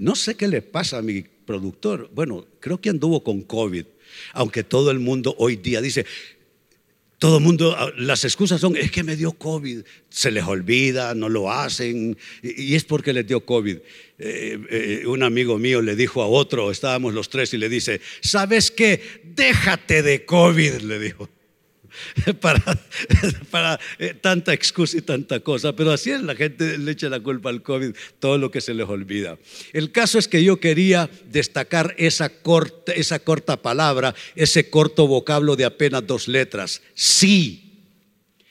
no 0.00 0.14
sé 0.14 0.34
qué 0.34 0.46
le 0.46 0.60
pasa 0.60 0.98
a 0.98 1.02
mi 1.02 1.22
productor. 1.22 2.10
Bueno, 2.14 2.46
creo 2.60 2.78
que 2.78 2.90
anduvo 2.90 3.24
con 3.24 3.40
COVID, 3.40 3.86
aunque 4.34 4.62
todo 4.62 4.90
el 4.90 4.98
mundo 4.98 5.34
hoy 5.38 5.56
día 5.56 5.80
dice, 5.80 6.04
todo 7.18 7.38
el 7.38 7.42
mundo, 7.44 7.74
ah, 7.78 7.90
las 7.96 8.24
excusas 8.24 8.60
son, 8.60 8.76
es 8.76 8.90
que 8.90 9.02
me 9.02 9.16
dio 9.16 9.32
COVID, 9.32 9.84
se 10.10 10.30
les 10.30 10.44
olvida, 10.44 11.14
no 11.14 11.30
lo 11.30 11.50
hacen, 11.50 12.18
y, 12.42 12.74
es 12.74 12.84
porque 12.84 13.14
les 13.14 13.26
dio 13.26 13.46
COVID. 13.46 13.78
Eh, 14.18 14.58
eh, 14.68 15.06
un 15.06 15.22
amigo 15.22 15.56
mío 15.56 15.80
le 15.80 15.96
dijo 15.96 16.20
a 16.20 16.26
otro, 16.26 16.70
estábamos 16.70 17.14
los 17.14 17.30
tres, 17.30 17.54
y 17.54 17.58
le 17.58 17.70
dice, 17.70 18.02
¿sabes 18.20 18.70
qué? 18.70 19.00
Déjate 19.24 20.02
de 20.02 20.26
COVID, 20.26 20.80
le 20.80 20.98
dijo. 20.98 21.30
para, 23.50 23.80
eh, 23.98 24.14
tanta 24.14 24.52
excusa 24.52 24.98
y 24.98 25.02
tanta 25.02 25.40
cosa, 25.40 25.74
pero 25.74 25.92
así 25.92 26.10
es, 26.10 26.22
la 26.22 26.34
gente 26.34 26.78
le 26.78 26.92
echa 26.92 27.08
la 27.08 27.20
culpa 27.20 27.50
al 27.50 27.62
COVID, 27.62 27.94
todo 28.18 28.38
lo 28.38 28.50
que 28.50 28.60
se 28.60 28.74
les 28.74 28.88
olvida. 28.88 29.38
El 29.72 29.92
caso 29.92 30.18
es 30.18 30.28
que 30.28 30.42
yo 30.42 30.60
quería 30.60 31.10
destacar 31.30 31.94
esa 31.98 32.30
corta 32.30 33.62
palabra, 33.62 34.14
ese 34.34 34.70
corto 34.70 35.06
vocablo 35.06 35.56
de 35.56 35.64
apenas 35.64 36.06
dos 36.06 36.28
letras, 36.28 36.82
sí. 36.94 37.68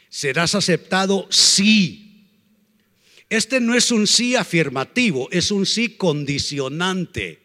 ¿Serás 0.09 0.55
aceptado? 0.55 1.25
Sí. 1.29 2.27
Este 3.29 3.61
no 3.61 3.75
es 3.75 3.91
un 3.91 4.07
sí 4.07 4.35
afirmativo, 4.35 5.29
es 5.31 5.51
un 5.51 5.65
sí 5.65 5.95
condicionante. 5.95 7.39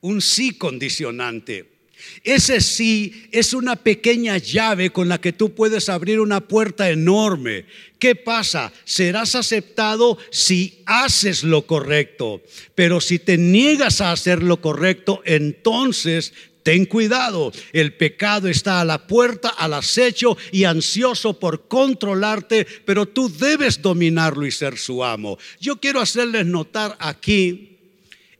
Un 0.00 0.22
sí 0.22 0.56
condicionante. 0.56 1.77
Ese 2.24 2.60
sí 2.60 3.28
es 3.32 3.52
una 3.54 3.76
pequeña 3.76 4.38
llave 4.38 4.90
con 4.90 5.08
la 5.08 5.20
que 5.20 5.32
tú 5.32 5.54
puedes 5.54 5.88
abrir 5.88 6.20
una 6.20 6.40
puerta 6.40 6.90
enorme. 6.90 7.64
¿Qué 7.98 8.14
pasa? 8.14 8.72
Serás 8.84 9.34
aceptado 9.34 10.18
si 10.30 10.82
haces 10.86 11.42
lo 11.42 11.66
correcto. 11.66 12.42
Pero 12.74 13.00
si 13.00 13.18
te 13.18 13.36
niegas 13.36 14.00
a 14.00 14.12
hacer 14.12 14.42
lo 14.42 14.60
correcto, 14.60 15.22
entonces 15.24 16.32
ten 16.62 16.84
cuidado. 16.84 17.50
El 17.72 17.94
pecado 17.94 18.48
está 18.48 18.80
a 18.80 18.84
la 18.84 19.06
puerta, 19.06 19.48
al 19.48 19.74
acecho 19.74 20.36
y 20.52 20.64
ansioso 20.64 21.38
por 21.38 21.66
controlarte, 21.66 22.66
pero 22.84 23.06
tú 23.06 23.32
debes 23.32 23.80
dominarlo 23.80 24.44
y 24.44 24.50
ser 24.50 24.76
su 24.76 25.02
amo. 25.02 25.38
Yo 25.60 25.80
quiero 25.80 26.00
hacerles 26.00 26.46
notar 26.46 26.96
aquí 27.00 27.78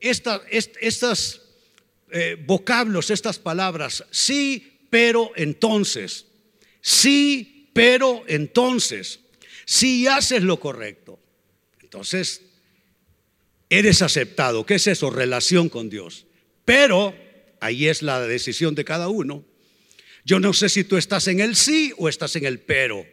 estas, 0.00 0.43
estas 0.50 1.41
eh, 2.11 2.37
vocablos, 2.47 3.11
estas 3.11 3.38
palabras, 3.38 4.05
sí, 4.11 4.79
pero 4.91 5.33
entonces, 5.37 6.27
sí, 6.81 7.71
pero 7.73 8.25
entonces, 8.27 9.21
si 9.65 10.07
haces 10.07 10.43
lo 10.43 10.59
correcto, 10.59 11.19
entonces 11.83 12.43
eres 13.69 14.03
aceptado. 14.03 14.65
¿Qué 14.65 14.77
es 14.77 14.87
eso? 14.87 15.11
Relación 15.11 15.69
con 15.69 15.91
Dios. 15.91 16.27
Pero, 16.65 17.15
ahí 17.61 17.88
es 17.88 18.03
la 18.03 18.21
decisión 18.21 18.75
de 18.75 18.85
cada 18.85 19.09
uno. 19.09 19.45
Yo 20.25 20.41
no 20.41 20.53
sé 20.53 20.69
si 20.69 20.85
tú 20.85 20.97
estás 20.97 21.29
en 21.29 21.41
el 21.41 21.57
sí 21.57 21.93
o 21.99 22.09
estás 22.09 22.37
en 22.37 22.47
el 22.47 22.61
pero. 22.61 23.07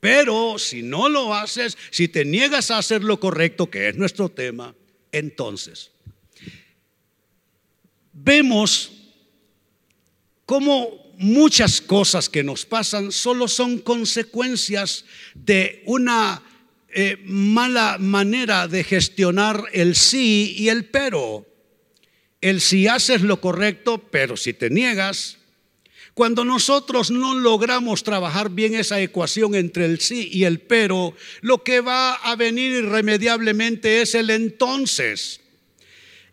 Pero 0.00 0.58
si 0.58 0.82
no 0.82 1.08
lo 1.08 1.34
haces, 1.34 1.76
si 1.90 2.08
te 2.08 2.24
niegas 2.24 2.70
a 2.70 2.78
hacer 2.78 3.02
lo 3.02 3.18
correcto, 3.18 3.70
que 3.70 3.88
es 3.88 3.96
nuestro 3.96 4.28
tema, 4.28 4.74
entonces 5.10 5.90
vemos 8.24 8.92
cómo 10.44 11.14
muchas 11.18 11.80
cosas 11.80 12.28
que 12.28 12.42
nos 12.42 12.64
pasan 12.64 13.12
solo 13.12 13.48
son 13.48 13.78
consecuencias 13.78 15.04
de 15.34 15.82
una 15.86 16.42
eh, 16.88 17.18
mala 17.24 17.98
manera 17.98 18.68
de 18.68 18.84
gestionar 18.84 19.64
el 19.72 19.94
sí 19.94 20.54
y 20.58 20.68
el 20.68 20.86
pero. 20.86 21.46
El 22.40 22.60
si 22.60 22.86
haces 22.86 23.22
lo 23.22 23.40
correcto, 23.40 23.98
pero 23.98 24.36
si 24.36 24.52
te 24.52 24.70
niegas. 24.70 25.38
Cuando 26.14 26.44
nosotros 26.44 27.10
no 27.10 27.34
logramos 27.34 28.02
trabajar 28.02 28.50
bien 28.50 28.74
esa 28.74 29.00
ecuación 29.00 29.54
entre 29.54 29.84
el 29.84 30.00
sí 30.00 30.30
y 30.32 30.44
el 30.44 30.60
pero, 30.60 31.14
lo 31.42 31.62
que 31.62 31.80
va 31.80 32.14
a 32.14 32.36
venir 32.36 32.72
irremediablemente 32.72 34.00
es 34.00 34.14
el 34.14 34.30
entonces. 34.30 35.40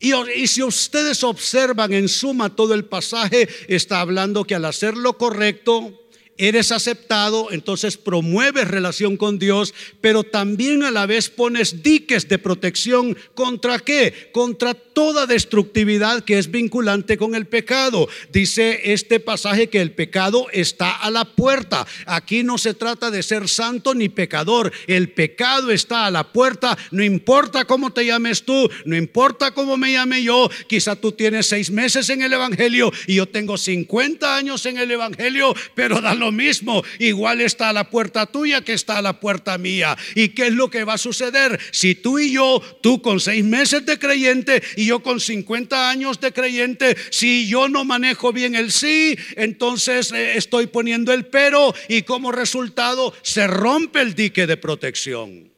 Y, 0.03 0.48
si 0.48 0.62
ustedes 0.62 1.24
observan 1.24 1.93
en 1.93 2.10
suma 2.10 2.53
todo 2.53 2.74
el 2.74 2.83
pasaje, 2.83 3.48
está 3.69 4.01
hablando 4.01 4.43
que 4.43 4.53
al 4.53 4.65
hacer 4.65 4.98
lo 4.98 5.17
correcto, 5.17 6.02
eres 6.38 6.72
aceptado, 6.72 7.52
entonces 7.52 7.98
promueves 7.98 8.68
relación 8.68 9.18
con 9.18 9.40
Dios, 9.40 9.74
pero 10.02 10.24
también 10.24 10.84
a 10.84 10.92
la 10.92 11.06
vez 11.06 11.30
pones 11.30 11.84
diques 11.84 12.28
de 12.28 12.40
protección 12.40 13.18
contra 13.36 13.80
qué? 13.80 14.30
Contra 14.32 14.74
toda 14.74 15.25
destructividad 15.25 16.24
que 16.24 16.38
es 16.38 16.52
vinculante 16.52 17.18
con 17.18 17.36
el 17.36 17.46
pecado. 17.46 18.08
Dice 18.32 18.94
este 18.94 19.20
pasaje 19.20 19.68
que 19.68 19.82
el 19.82 19.92
pecado 19.92 20.48
está 20.52 20.92
a 20.92 21.12
la 21.12 21.25
puerta. 21.25 21.86
Aquí 22.06 22.44
no 22.44 22.58
se 22.58 22.74
trata 22.74 23.12
de 23.12 23.24
ser 23.24 23.48
santo 23.48 23.94
ni 23.94 24.10
pecador. 24.10 24.72
El 24.88 25.10
pecado 25.10 25.72
está 25.72 26.06
a 26.06 26.12
la 26.12 26.32
puerta. 26.32 26.78
No 26.92 27.04
importa 27.04 27.66
cómo 27.66 27.92
te 27.92 28.06
llames 28.06 28.44
tú, 28.44 28.70
no 28.86 28.96
importa 28.96 29.52
cómo 29.52 29.78
me 29.78 29.94
llame 29.94 30.24
yo. 30.24 30.50
Quizá 30.68 30.96
tú 30.96 31.12
tienes 31.12 31.48
seis 31.48 31.72
meses 31.72 32.10
en 32.10 32.22
el 32.22 32.34
Evangelio 32.34 32.92
y 33.08 33.16
yo 33.16 33.28
tengo 33.28 33.58
50 33.58 34.36
años 34.36 34.66
en 34.66 34.78
el 34.78 34.92
Evangelio, 34.92 35.54
pero 35.75 36.02
da 36.02 36.16
lo 36.24 36.32
mismo. 36.32 36.84
Igual 37.00 37.42
está 37.42 37.70
a 37.70 37.74
la 37.74 37.89
puerta 37.89 38.25
tuya 38.25 38.62
que 38.62 38.74
está 38.74 38.98
a 38.98 39.01
la 39.01 39.20
puerta 39.20 39.58
mía. 39.58 39.98
¿Y 40.15 40.30
qué 40.30 40.48
es 40.48 40.53
lo 40.53 40.70
que 40.70 40.84
va 40.84 40.94
a 40.94 40.98
suceder? 40.98 41.60
Si 41.72 41.96
tú 41.96 42.20
y 42.20 42.32
yo, 42.32 42.62
tú 42.82 43.01
con 43.01 43.20
seis 43.20 43.44
meses 43.44 43.86
de 43.86 44.00
creyente 44.00 44.63
y 44.77 44.86
yo 44.86 45.01
con 45.03 45.20
50 45.20 45.89
años 45.89 46.20
de 46.20 46.32
creyente, 46.32 46.96
si 47.12 47.48
yo 47.48 47.70
no 47.70 47.86
manejo 47.86 48.32
bien 48.32 48.56
el 48.56 48.72
sí, 48.72 49.18
entonces 49.36 50.12
eh, 50.12 50.38
estoy 50.38 50.68
poniendo 50.68 51.13
el 51.13 51.25
pero 51.25 51.74
y 51.89 52.03
como 52.03 52.32
resultado 52.32 53.13
se 53.22 53.48
rompe 53.48 54.01
el 54.01 54.15
dique 54.15 54.48
de 54.48 54.58
protección. 54.58 55.51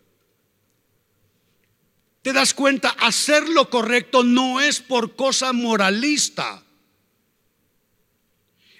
¿Te 2.21 2.33
das 2.33 2.55
cuenta? 2.55 2.89
Hacer 2.89 3.47
lo 3.49 3.69
correcto 3.69 4.23
no 4.23 4.59
es 4.59 4.79
por 4.79 5.15
cosa 5.15 5.53
moralista. 5.53 6.63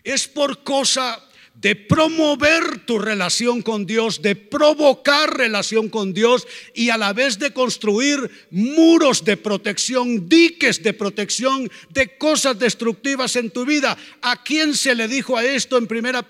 Es 0.04 0.28
por 0.28 0.64
cosa 0.64 1.24
de 1.56 1.76
promover 1.76 2.86
tu 2.86 3.00
relación 3.00 3.62
con 3.62 3.86
Dios, 3.86 4.22
de 4.22 4.36
provocar 4.36 5.38
relación 5.38 5.90
con 5.90 6.14
Dios 6.14 6.48
y 6.74 6.90
a 6.90 6.98
la 6.98 7.14
vez 7.14 7.40
de 7.40 7.54
construir 7.54 8.30
muros 8.52 9.24
de 9.24 9.38
protección, 9.38 10.30
diques 10.30 10.84
de 10.84 10.94
protección 10.94 11.72
de 11.90 12.18
cosas 12.18 12.60
destructivas 12.60 13.36
en 13.36 13.50
tu 13.50 13.66
vida. 13.66 13.98
¿A 14.22 14.44
quién 14.44 14.76
se 14.76 14.94
le 14.96 15.08
dijo 15.08 15.38
a 15.38 15.44
esto 15.44 15.78
en 15.78 15.88
primera, 15.88 16.28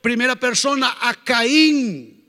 primera 0.00 0.36
persona? 0.38 0.96
A 1.00 1.14
Caín. 1.14 2.22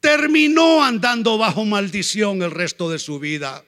terminó 0.00 0.82
andando 0.82 1.36
bajo 1.36 1.66
maldición 1.66 2.42
el 2.42 2.50
resto 2.50 2.88
de 2.88 2.98
su 2.98 3.18
vida. 3.18 3.62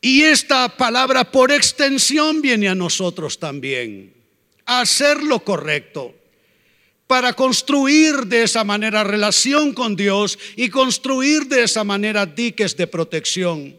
Y 0.00 0.22
esta 0.22 0.76
palabra 0.76 1.32
por 1.32 1.50
extensión 1.50 2.42
viene 2.42 2.68
a 2.68 2.76
nosotros 2.76 3.40
también, 3.40 4.14
hacer 4.66 5.22
lo 5.22 5.40
correcto, 5.40 6.14
para 7.06 7.32
construir 7.32 8.26
de 8.26 8.42
esa 8.42 8.64
manera 8.64 9.04
relación 9.04 9.72
con 9.72 9.94
Dios 9.94 10.38
y 10.56 10.68
construir 10.68 11.46
de 11.46 11.62
esa 11.62 11.84
manera 11.84 12.26
diques 12.26 12.76
de 12.76 12.88
protección. 12.88 13.76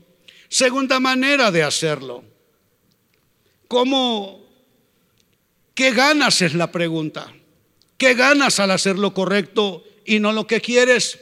Segunda 0.47 0.99
manera 0.99 1.51
de 1.51 1.61
hacerlo. 1.61 2.23
¿Cómo? 3.67 4.45
¿Qué 5.75 5.91
ganas 5.91 6.41
es 6.41 6.53
la 6.53 6.71
pregunta? 6.71 7.33
¿Qué 7.97 8.13
ganas 8.13 8.59
al 8.59 8.71
hacer 8.71 8.97
lo 8.97 9.13
correcto 9.13 9.83
y 10.05 10.19
no 10.19 10.31
lo 10.31 10.47
que 10.47 10.61
quieres? 10.61 11.19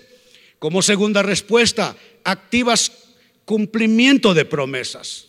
Como 0.60 0.84
segunda 0.84 1.24
respuesta, 1.24 1.96
activas 2.24 2.92
cumplimiento 3.46 4.34
de 4.34 4.46
promesas. 4.46 5.28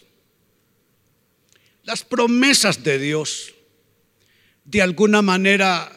Las 1.85 2.03
promesas 2.05 2.83
de 2.83 2.99
Dios, 2.99 3.55
de 4.67 4.83
alguna 4.83 5.23
manera, 5.23 5.91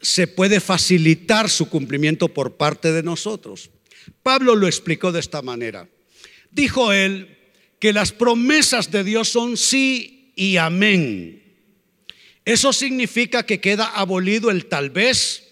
se 0.00 0.26
puede 0.26 0.60
facilitar 0.60 1.48
su 1.48 1.68
cumplimiento 1.68 2.28
por 2.28 2.56
parte 2.56 2.92
de 2.92 3.02
nosotros. 3.02 3.70
Pablo 4.22 4.56
lo 4.56 4.66
explicó 4.66 5.12
de 5.12 5.20
esta 5.20 5.40
manera. 5.40 5.88
Dijo 6.50 6.92
él 6.92 7.38
que 7.78 7.92
las 7.92 8.12
promesas 8.12 8.90
de 8.90 9.04
Dios 9.04 9.28
son 9.28 9.56
sí 9.56 10.32
y 10.36 10.56
amén. 10.56 11.42
Eso 12.44 12.72
significa 12.72 13.46
que 13.46 13.60
queda 13.60 13.86
abolido 13.86 14.50
el 14.50 14.66
tal 14.66 14.90
vez, 14.90 15.44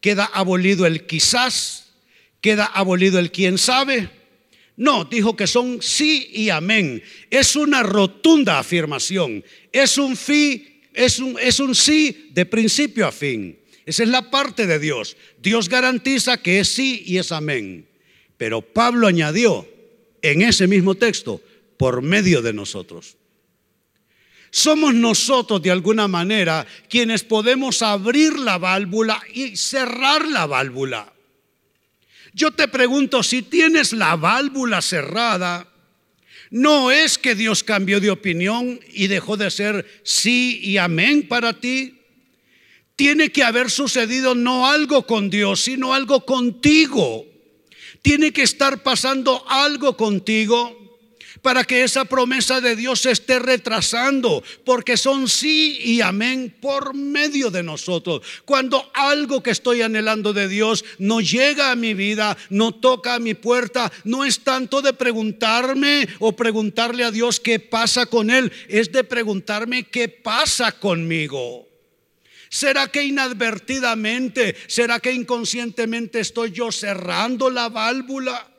queda 0.00 0.24
abolido 0.24 0.84
el 0.86 1.06
quizás, 1.06 1.94
queda 2.40 2.66
abolido 2.66 3.20
el 3.20 3.30
quién 3.30 3.58
sabe, 3.58 4.10
no, 4.76 5.06
dijo 5.06 5.36
que 5.36 5.46
son 5.46 5.80
sí 5.80 6.28
y 6.32 6.50
amén. 6.50 7.02
Es 7.30 7.56
una 7.56 7.82
rotunda 7.82 8.58
afirmación. 8.58 9.42
Es 9.72 9.96
un, 9.96 10.16
es 10.96 11.18
un, 11.18 11.38
es 11.38 11.60
un 11.60 11.74
sí 11.74 12.30
de 12.32 12.46
principio 12.46 13.06
a 13.06 13.12
fin. 13.12 13.58
Esa 13.84 14.02
es 14.02 14.08
la 14.08 14.30
parte 14.30 14.66
de 14.66 14.78
Dios. 14.78 15.16
Dios 15.38 15.68
garantiza 15.68 16.38
que 16.38 16.58
es 16.58 16.68
sí 16.68 17.04
y 17.06 17.18
es 17.18 17.30
amén. 17.30 17.86
Pero 18.36 18.62
Pablo 18.62 19.06
añadió 19.06 19.68
en 20.22 20.42
ese 20.42 20.66
mismo 20.66 20.94
texto, 20.94 21.40
por 21.76 22.00
medio 22.00 22.40
de 22.40 22.54
nosotros. 22.54 23.16
Somos 24.50 24.94
nosotros 24.94 25.60
de 25.60 25.70
alguna 25.70 26.08
manera 26.08 26.66
quienes 26.88 27.22
podemos 27.22 27.82
abrir 27.82 28.38
la 28.38 28.56
válvula 28.56 29.20
y 29.34 29.56
cerrar 29.56 30.26
la 30.26 30.46
válvula. 30.46 31.12
Yo 32.32 32.50
te 32.52 32.66
pregunto, 32.68 33.22
si 33.22 33.42
tienes 33.42 33.92
la 33.92 34.16
válvula 34.16 34.80
cerrada, 34.80 35.68
no 36.50 36.90
es 36.90 37.18
que 37.18 37.34
Dios 37.34 37.64
cambió 37.64 38.00
de 38.00 38.10
opinión 38.10 38.80
y 38.92 39.08
dejó 39.08 39.36
de 39.36 39.50
ser 39.50 39.86
sí 40.04 40.60
y 40.62 40.76
amén 40.76 41.26
para 41.28 41.60
ti. 41.60 41.98
Tiene 42.94 43.30
que 43.30 43.44
haber 43.44 43.70
sucedido 43.70 44.34
no 44.34 44.66
algo 44.66 45.06
con 45.06 45.28
Dios, 45.28 45.62
sino 45.62 45.92
algo 45.92 46.24
contigo. 46.24 47.26
Tiene 48.00 48.32
que 48.32 48.42
estar 48.42 48.82
pasando 48.82 49.44
algo 49.48 49.96
contigo 49.96 50.85
para 51.46 51.62
que 51.62 51.84
esa 51.84 52.04
promesa 52.04 52.60
de 52.60 52.74
Dios 52.74 53.02
se 53.02 53.12
esté 53.12 53.38
retrasando, 53.38 54.42
porque 54.64 54.96
son 54.96 55.28
sí 55.28 55.78
y 55.80 56.00
amén 56.00 56.52
por 56.60 56.92
medio 56.92 57.52
de 57.52 57.62
nosotros. 57.62 58.22
Cuando 58.44 58.90
algo 58.92 59.44
que 59.44 59.52
estoy 59.52 59.80
anhelando 59.80 60.32
de 60.32 60.48
Dios 60.48 60.84
no 60.98 61.20
llega 61.20 61.70
a 61.70 61.76
mi 61.76 61.94
vida, 61.94 62.36
no 62.50 62.72
toca 62.72 63.14
a 63.14 63.20
mi 63.20 63.34
puerta, 63.34 63.92
no 64.02 64.24
es 64.24 64.40
tanto 64.40 64.82
de 64.82 64.92
preguntarme 64.92 66.08
o 66.18 66.34
preguntarle 66.34 67.04
a 67.04 67.12
Dios 67.12 67.38
qué 67.38 67.60
pasa 67.60 68.06
con 68.06 68.30
Él, 68.30 68.50
es 68.66 68.90
de 68.90 69.04
preguntarme 69.04 69.84
qué 69.84 70.08
pasa 70.08 70.72
conmigo. 70.72 71.68
¿Será 72.48 72.88
que 72.88 73.04
inadvertidamente, 73.04 74.56
será 74.66 74.98
que 74.98 75.12
inconscientemente 75.12 76.18
estoy 76.18 76.50
yo 76.50 76.72
cerrando 76.72 77.50
la 77.50 77.68
válvula? 77.68 78.55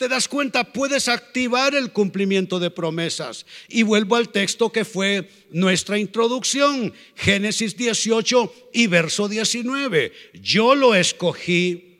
Te 0.00 0.08
das 0.08 0.28
cuenta, 0.28 0.64
puedes 0.64 1.08
activar 1.08 1.74
el 1.74 1.92
cumplimiento 1.92 2.58
de 2.58 2.70
promesas. 2.70 3.44
Y 3.68 3.82
vuelvo 3.82 4.16
al 4.16 4.30
texto 4.30 4.72
que 4.72 4.86
fue 4.86 5.28
nuestra 5.50 5.98
introducción, 5.98 6.94
Génesis 7.14 7.76
18 7.76 8.70
y 8.72 8.86
verso 8.86 9.28
19. 9.28 10.10
Yo 10.42 10.74
lo 10.74 10.94
escogí 10.94 11.98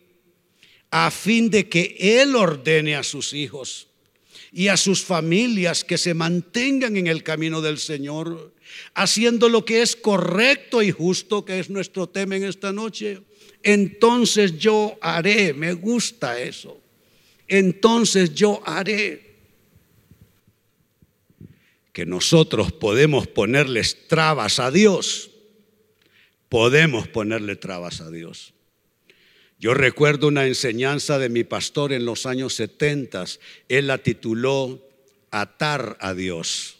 a 0.90 1.10
fin 1.10 1.50
de 1.50 1.68
que 1.68 1.94
Él 2.00 2.36
ordene 2.36 2.96
a 2.96 3.02
sus 3.02 3.34
hijos 3.34 3.88
y 4.50 4.68
a 4.68 4.78
sus 4.78 5.02
familias 5.02 5.84
que 5.84 5.98
se 5.98 6.14
mantengan 6.14 6.96
en 6.96 7.06
el 7.06 7.22
camino 7.22 7.60
del 7.60 7.76
Señor, 7.76 8.54
haciendo 8.94 9.50
lo 9.50 9.66
que 9.66 9.82
es 9.82 9.94
correcto 9.94 10.80
y 10.80 10.90
justo, 10.90 11.44
que 11.44 11.58
es 11.58 11.68
nuestro 11.68 12.08
tema 12.08 12.34
en 12.36 12.44
esta 12.44 12.72
noche. 12.72 13.20
Entonces 13.62 14.56
yo 14.56 14.96
haré, 15.02 15.52
me 15.52 15.74
gusta 15.74 16.40
eso 16.40 16.79
entonces 17.50 18.34
yo 18.34 18.62
haré. 18.64 19.28
Que 21.92 22.06
nosotros 22.06 22.72
podemos 22.72 23.26
ponerles 23.26 24.08
trabas 24.08 24.58
a 24.60 24.70
Dios. 24.70 25.30
Podemos 26.48 27.08
ponerle 27.08 27.56
trabas 27.56 28.00
a 28.00 28.10
Dios. 28.10 28.54
Yo 29.58 29.74
recuerdo 29.74 30.28
una 30.28 30.46
enseñanza 30.46 31.18
de 31.18 31.28
mi 31.28 31.44
pastor 31.44 31.92
en 31.92 32.06
los 32.06 32.24
años 32.24 32.54
70. 32.54 33.26
Él 33.68 33.88
la 33.88 33.98
tituló 33.98 34.80
Atar 35.30 35.98
a 36.00 36.14
Dios. 36.14 36.78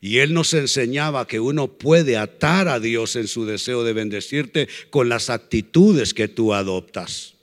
Y 0.00 0.18
él 0.18 0.34
nos 0.34 0.52
enseñaba 0.52 1.28
que 1.28 1.38
uno 1.40 1.78
puede 1.78 2.16
atar 2.16 2.68
a 2.68 2.80
Dios 2.80 3.14
en 3.14 3.28
su 3.28 3.46
deseo 3.46 3.84
de 3.84 3.92
bendecirte 3.92 4.68
con 4.90 5.08
las 5.08 5.30
actitudes 5.30 6.12
que 6.12 6.26
tú 6.26 6.52
adoptas. 6.52 7.34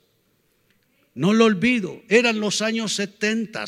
No 1.20 1.34
lo 1.34 1.44
olvido, 1.44 2.02
eran 2.08 2.40
los 2.40 2.62
años 2.62 2.94
70 2.94 3.66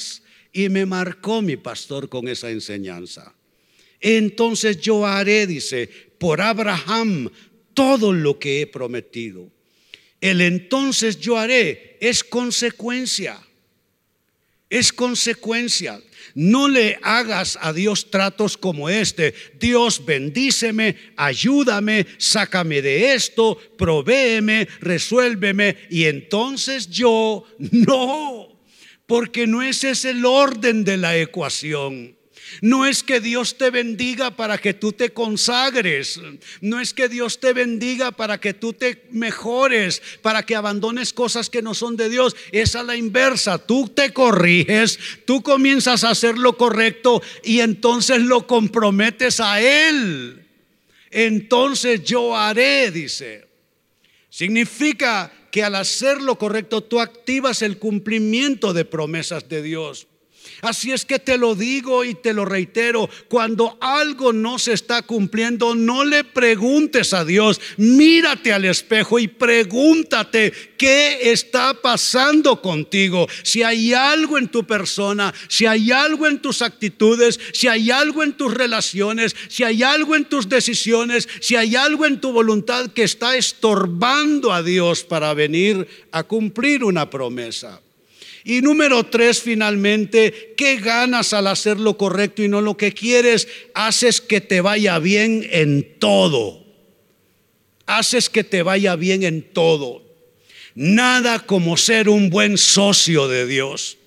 y 0.54 0.70
me 0.70 0.86
marcó 0.86 1.42
mi 1.42 1.58
pastor 1.58 2.08
con 2.08 2.26
esa 2.26 2.50
enseñanza. 2.50 3.34
Entonces 4.00 4.80
yo 4.80 5.04
haré, 5.06 5.46
dice, 5.46 5.86
por 6.16 6.40
Abraham 6.40 7.28
todo 7.74 8.14
lo 8.14 8.38
que 8.38 8.62
he 8.62 8.66
prometido. 8.66 9.50
El 10.22 10.40
entonces 10.40 11.20
yo 11.20 11.36
haré 11.36 11.98
es 12.00 12.24
consecuencia, 12.24 13.38
es 14.72 14.90
consecuencia. 14.90 16.00
No 16.34 16.66
le 16.66 16.98
hagas 17.02 17.58
a 17.60 17.74
Dios 17.74 18.10
tratos 18.10 18.56
como 18.56 18.88
este. 18.88 19.34
Dios 19.60 20.06
bendíceme, 20.06 20.96
ayúdame, 21.14 22.06
sácame 22.16 22.80
de 22.80 23.12
esto, 23.12 23.58
provéeme, 23.76 24.66
resuélveme. 24.80 25.76
Y 25.90 26.04
entonces 26.04 26.88
yo, 26.88 27.44
no, 27.58 28.58
porque 29.06 29.46
no 29.46 29.62
ese 29.62 29.90
es 29.90 30.06
el 30.06 30.24
orden 30.24 30.84
de 30.84 30.96
la 30.96 31.18
ecuación. 31.18 32.16
No 32.60 32.86
es 32.86 33.02
que 33.02 33.20
Dios 33.20 33.56
te 33.56 33.70
bendiga 33.70 34.36
para 34.36 34.58
que 34.58 34.74
tú 34.74 34.92
te 34.92 35.10
consagres. 35.10 36.20
No 36.60 36.80
es 36.80 36.92
que 36.92 37.08
Dios 37.08 37.40
te 37.40 37.52
bendiga 37.52 38.12
para 38.12 38.38
que 38.38 38.54
tú 38.54 38.72
te 38.72 39.04
mejores, 39.10 40.02
para 40.20 40.44
que 40.44 40.54
abandones 40.54 41.12
cosas 41.12 41.48
que 41.48 41.62
no 41.62 41.74
son 41.74 41.96
de 41.96 42.08
Dios. 42.08 42.36
Es 42.52 42.76
a 42.76 42.82
la 42.82 42.96
inversa. 42.96 43.58
Tú 43.58 43.88
te 43.88 44.12
corriges, 44.12 44.98
tú 45.24 45.42
comienzas 45.42 46.04
a 46.04 46.10
hacer 46.10 46.38
lo 46.38 46.56
correcto 46.56 47.22
y 47.42 47.60
entonces 47.60 48.20
lo 48.20 48.46
comprometes 48.46 49.40
a 49.40 49.60
Él. 49.60 50.44
Entonces 51.10 52.02
yo 52.04 52.36
haré, 52.36 52.90
dice. 52.90 53.46
Significa 54.28 55.30
que 55.50 55.62
al 55.62 55.74
hacer 55.74 56.22
lo 56.22 56.38
correcto 56.38 56.82
tú 56.82 56.98
activas 56.98 57.60
el 57.60 57.78
cumplimiento 57.78 58.72
de 58.72 58.86
promesas 58.86 59.48
de 59.48 59.62
Dios. 59.62 60.08
Así 60.60 60.92
es 60.92 61.04
que 61.04 61.18
te 61.18 61.38
lo 61.38 61.54
digo 61.54 62.04
y 62.04 62.14
te 62.14 62.32
lo 62.32 62.44
reitero, 62.44 63.08
cuando 63.28 63.76
algo 63.80 64.32
no 64.32 64.58
se 64.58 64.72
está 64.72 65.02
cumpliendo, 65.02 65.74
no 65.74 66.04
le 66.04 66.24
preguntes 66.24 67.12
a 67.12 67.24
Dios, 67.24 67.60
mírate 67.76 68.52
al 68.52 68.64
espejo 68.64 69.18
y 69.18 69.28
pregúntate 69.28 70.52
qué 70.78 71.32
está 71.32 71.74
pasando 71.74 72.62
contigo. 72.62 73.26
Si 73.42 73.62
hay 73.62 73.92
algo 73.92 74.38
en 74.38 74.48
tu 74.48 74.64
persona, 74.64 75.34
si 75.48 75.66
hay 75.66 75.90
algo 75.90 76.26
en 76.26 76.40
tus 76.40 76.62
actitudes, 76.62 77.40
si 77.52 77.68
hay 77.68 77.90
algo 77.90 78.22
en 78.22 78.34
tus 78.34 78.54
relaciones, 78.54 79.34
si 79.48 79.64
hay 79.64 79.82
algo 79.82 80.16
en 80.16 80.24
tus 80.24 80.48
decisiones, 80.48 81.28
si 81.40 81.56
hay 81.56 81.76
algo 81.76 82.06
en 82.06 82.20
tu 82.20 82.32
voluntad 82.32 82.90
que 82.92 83.02
está 83.02 83.36
estorbando 83.36 84.52
a 84.52 84.62
Dios 84.62 85.04
para 85.04 85.34
venir 85.34 85.86
a 86.12 86.22
cumplir 86.22 86.84
una 86.84 87.10
promesa. 87.10 87.81
Y 88.44 88.60
número 88.60 89.04
tres, 89.04 89.40
finalmente, 89.40 90.54
¿qué 90.56 90.76
ganas 90.76 91.32
al 91.32 91.46
hacer 91.46 91.78
lo 91.78 91.96
correcto 91.96 92.42
y 92.42 92.48
no 92.48 92.60
lo 92.60 92.76
que 92.76 92.92
quieres? 92.92 93.46
Haces 93.74 94.20
que 94.20 94.40
te 94.40 94.60
vaya 94.60 94.98
bien 94.98 95.46
en 95.50 95.98
todo. 95.98 96.64
Haces 97.86 98.28
que 98.28 98.42
te 98.42 98.62
vaya 98.62 98.96
bien 98.96 99.22
en 99.22 99.42
todo. 99.42 100.02
Nada 100.74 101.40
como 101.46 101.76
ser 101.76 102.08
un 102.08 102.30
buen 102.30 102.58
socio 102.58 103.28
de 103.28 103.46
Dios. 103.46 103.98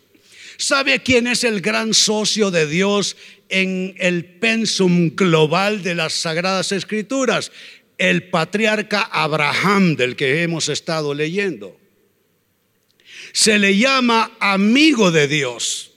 ¿Sabe 0.58 1.00
quién 1.00 1.28
es 1.28 1.44
el 1.44 1.62
gran 1.62 1.94
socio 1.94 2.52
de 2.52 2.68
Dios 2.68 3.16
en 3.50 3.96
el 4.00 4.26
pensum 4.26 5.16
global 5.16 5.82
de 5.82 5.96
las 5.96 6.14
Sagradas 6.14 6.72
Escrituras? 6.72 7.52
El 7.98 8.30
patriarca 8.30 9.02
Abraham 9.02 9.96
del 9.96 10.18
que 10.18 10.44
hemos 10.44 10.68
estado 10.68 11.14
leyendo. 11.14 11.78
Se 13.36 13.60
le 13.60 13.76
llama 13.76 14.32
amigo 14.40 15.12
de 15.12 15.28
Dios. 15.28 15.92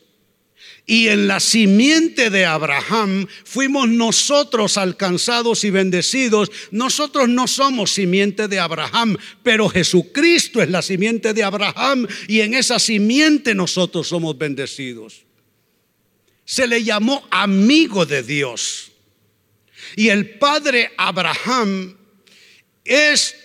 Y 0.87 1.07
en 1.07 1.29
la 1.29 1.39
simiente 1.39 2.31
de 2.31 2.45
Abraham 2.45 3.29
fuimos 3.45 3.89
nosotros 3.89 4.77
alcanzados 4.77 5.63
y 5.63 5.71
bendecidos. 5.71 6.51
Nosotros 6.73 7.29
no 7.29 7.47
somos 7.47 7.93
simiente 7.95 8.49
de 8.49 8.59
Abraham, 8.59 9.17
pero 9.45 9.69
Jesucristo 9.69 10.61
es 10.61 10.69
la 10.69 10.83
simiente 10.83 11.33
de 11.33 11.45
Abraham 11.45 12.09
y 12.27 12.41
en 12.41 12.55
esa 12.55 12.81
simiente 12.81 13.55
nosotros 13.55 14.09
somos 14.09 14.37
bendecidos. 14.37 15.23
Se 16.45 16.67
le 16.67 16.83
llamó 16.83 17.25
amigo 17.31 18.05
de 18.05 18.25
Dios. 18.25 18.91
Y 19.95 20.09
el 20.09 20.29
padre 20.41 20.91
Abraham 20.97 21.97
es 22.85 23.37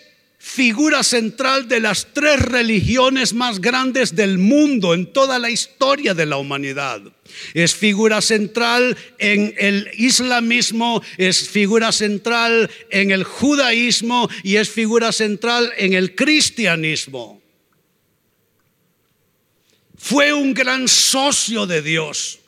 figura 0.45 1.03
central 1.03 1.69
de 1.69 1.79
las 1.79 2.10
tres 2.13 2.38
religiones 2.41 3.34
más 3.34 3.62
grandes 3.62 4.13
del 4.13 4.38
mundo 4.38 4.93
en 4.93 5.06
toda 5.13 5.39
la 5.39 5.49
historia 5.49 6.13
de 6.13 6.25
la 6.25 6.36
humanidad. 6.36 7.01
Es 7.53 7.73
figura 7.73 8.21
central 8.21 8.97
en 9.19 9.56
el 9.58 9.89
islamismo, 9.93 11.01
es 11.17 11.47
figura 11.47 11.93
central 11.93 12.69
en 12.89 13.12
el 13.12 13.23
judaísmo 13.23 14.29
y 14.43 14.58
es 14.58 14.69
figura 14.69 15.13
central 15.13 15.71
en 15.77 15.93
el 15.93 16.13
cristianismo. 16.13 17.41
Fue 19.97 20.34
un 20.34 20.53
gran 20.53 20.89
socio 20.89 21.65
de 21.65 21.82
Dios. 21.82 22.39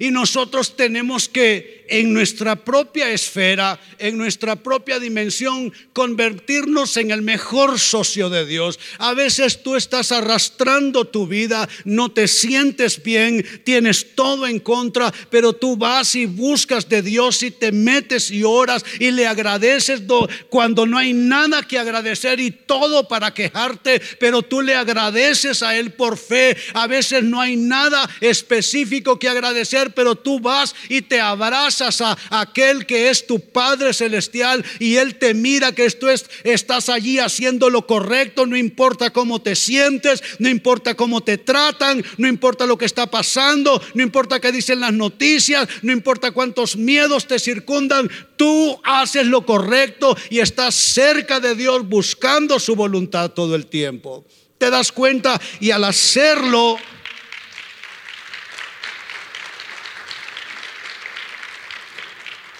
Y 0.00 0.10
nosotros 0.10 0.74
tenemos 0.74 1.28
que 1.28 1.83
en 1.94 2.12
nuestra 2.12 2.56
propia 2.56 3.10
esfera, 3.10 3.78
en 3.98 4.18
nuestra 4.18 4.56
propia 4.56 4.98
dimensión, 4.98 5.72
convertirnos 5.92 6.96
en 6.96 7.12
el 7.12 7.22
mejor 7.22 7.78
socio 7.78 8.30
de 8.30 8.44
Dios. 8.46 8.80
A 8.98 9.14
veces 9.14 9.62
tú 9.62 9.76
estás 9.76 10.10
arrastrando 10.10 11.04
tu 11.04 11.28
vida, 11.28 11.68
no 11.84 12.10
te 12.10 12.26
sientes 12.26 13.00
bien, 13.00 13.46
tienes 13.62 14.16
todo 14.16 14.48
en 14.48 14.58
contra, 14.58 15.12
pero 15.30 15.52
tú 15.52 15.76
vas 15.76 16.16
y 16.16 16.26
buscas 16.26 16.88
de 16.88 17.00
Dios 17.00 17.44
y 17.44 17.52
te 17.52 17.70
metes 17.70 18.30
y 18.32 18.42
oras 18.42 18.84
y 18.98 19.12
le 19.12 19.28
agradeces 19.28 20.02
cuando 20.48 20.86
no 20.86 20.98
hay 20.98 21.12
nada 21.12 21.62
que 21.62 21.78
agradecer 21.78 22.40
y 22.40 22.50
todo 22.50 23.06
para 23.06 23.32
quejarte, 23.32 24.02
pero 24.18 24.42
tú 24.42 24.62
le 24.62 24.74
agradeces 24.74 25.62
a 25.62 25.76
Él 25.78 25.92
por 25.92 26.18
fe. 26.18 26.56
A 26.72 26.88
veces 26.88 27.22
no 27.22 27.40
hay 27.40 27.54
nada 27.56 28.10
específico 28.20 29.16
que 29.18 29.28
agradecer, 29.28 29.94
pero 29.94 30.16
tú 30.16 30.40
vas 30.40 30.74
y 30.88 31.02
te 31.02 31.20
abrazas 31.20 31.83
a 32.00 32.16
aquel 32.30 32.86
que 32.86 33.10
es 33.10 33.26
tu 33.26 33.40
Padre 33.40 33.92
Celestial 33.92 34.64
y 34.78 34.96
Él 34.96 35.16
te 35.16 35.34
mira 35.34 35.72
que 35.72 35.88
tú 35.90 36.08
estás 36.44 36.88
allí 36.88 37.18
haciendo 37.18 37.70
lo 37.70 37.86
correcto, 37.86 38.46
no 38.46 38.56
importa 38.56 39.10
cómo 39.10 39.42
te 39.42 39.54
sientes, 39.54 40.22
no 40.38 40.48
importa 40.48 40.94
cómo 40.94 41.20
te 41.20 41.38
tratan, 41.38 42.04
no 42.16 42.26
importa 42.26 42.66
lo 42.66 42.78
que 42.78 42.86
está 42.86 43.10
pasando, 43.10 43.80
no 43.94 44.02
importa 44.02 44.40
qué 44.40 44.50
dicen 44.50 44.80
las 44.80 44.92
noticias, 44.92 45.68
no 45.82 45.92
importa 45.92 46.32
cuántos 46.32 46.76
miedos 46.76 47.26
te 47.26 47.38
circundan, 47.38 48.10
tú 48.36 48.80
haces 48.82 49.26
lo 49.26 49.44
correcto 49.44 50.16
y 50.30 50.40
estás 50.40 50.74
cerca 50.74 51.40
de 51.40 51.54
Dios 51.54 51.86
buscando 51.88 52.58
su 52.58 52.74
voluntad 52.74 53.30
todo 53.30 53.54
el 53.54 53.66
tiempo. 53.66 54.24
Te 54.58 54.70
das 54.70 54.92
cuenta 54.92 55.40
y 55.60 55.72
al 55.72 55.84
hacerlo 55.84 56.78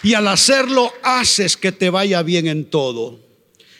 y 0.04 0.12
al 0.12 0.28
hacerlo 0.28 0.92
haces 1.02 1.56
que 1.56 1.72
te 1.72 1.88
vaya 1.88 2.22
bien 2.22 2.46
en 2.46 2.66
todo. 2.66 3.18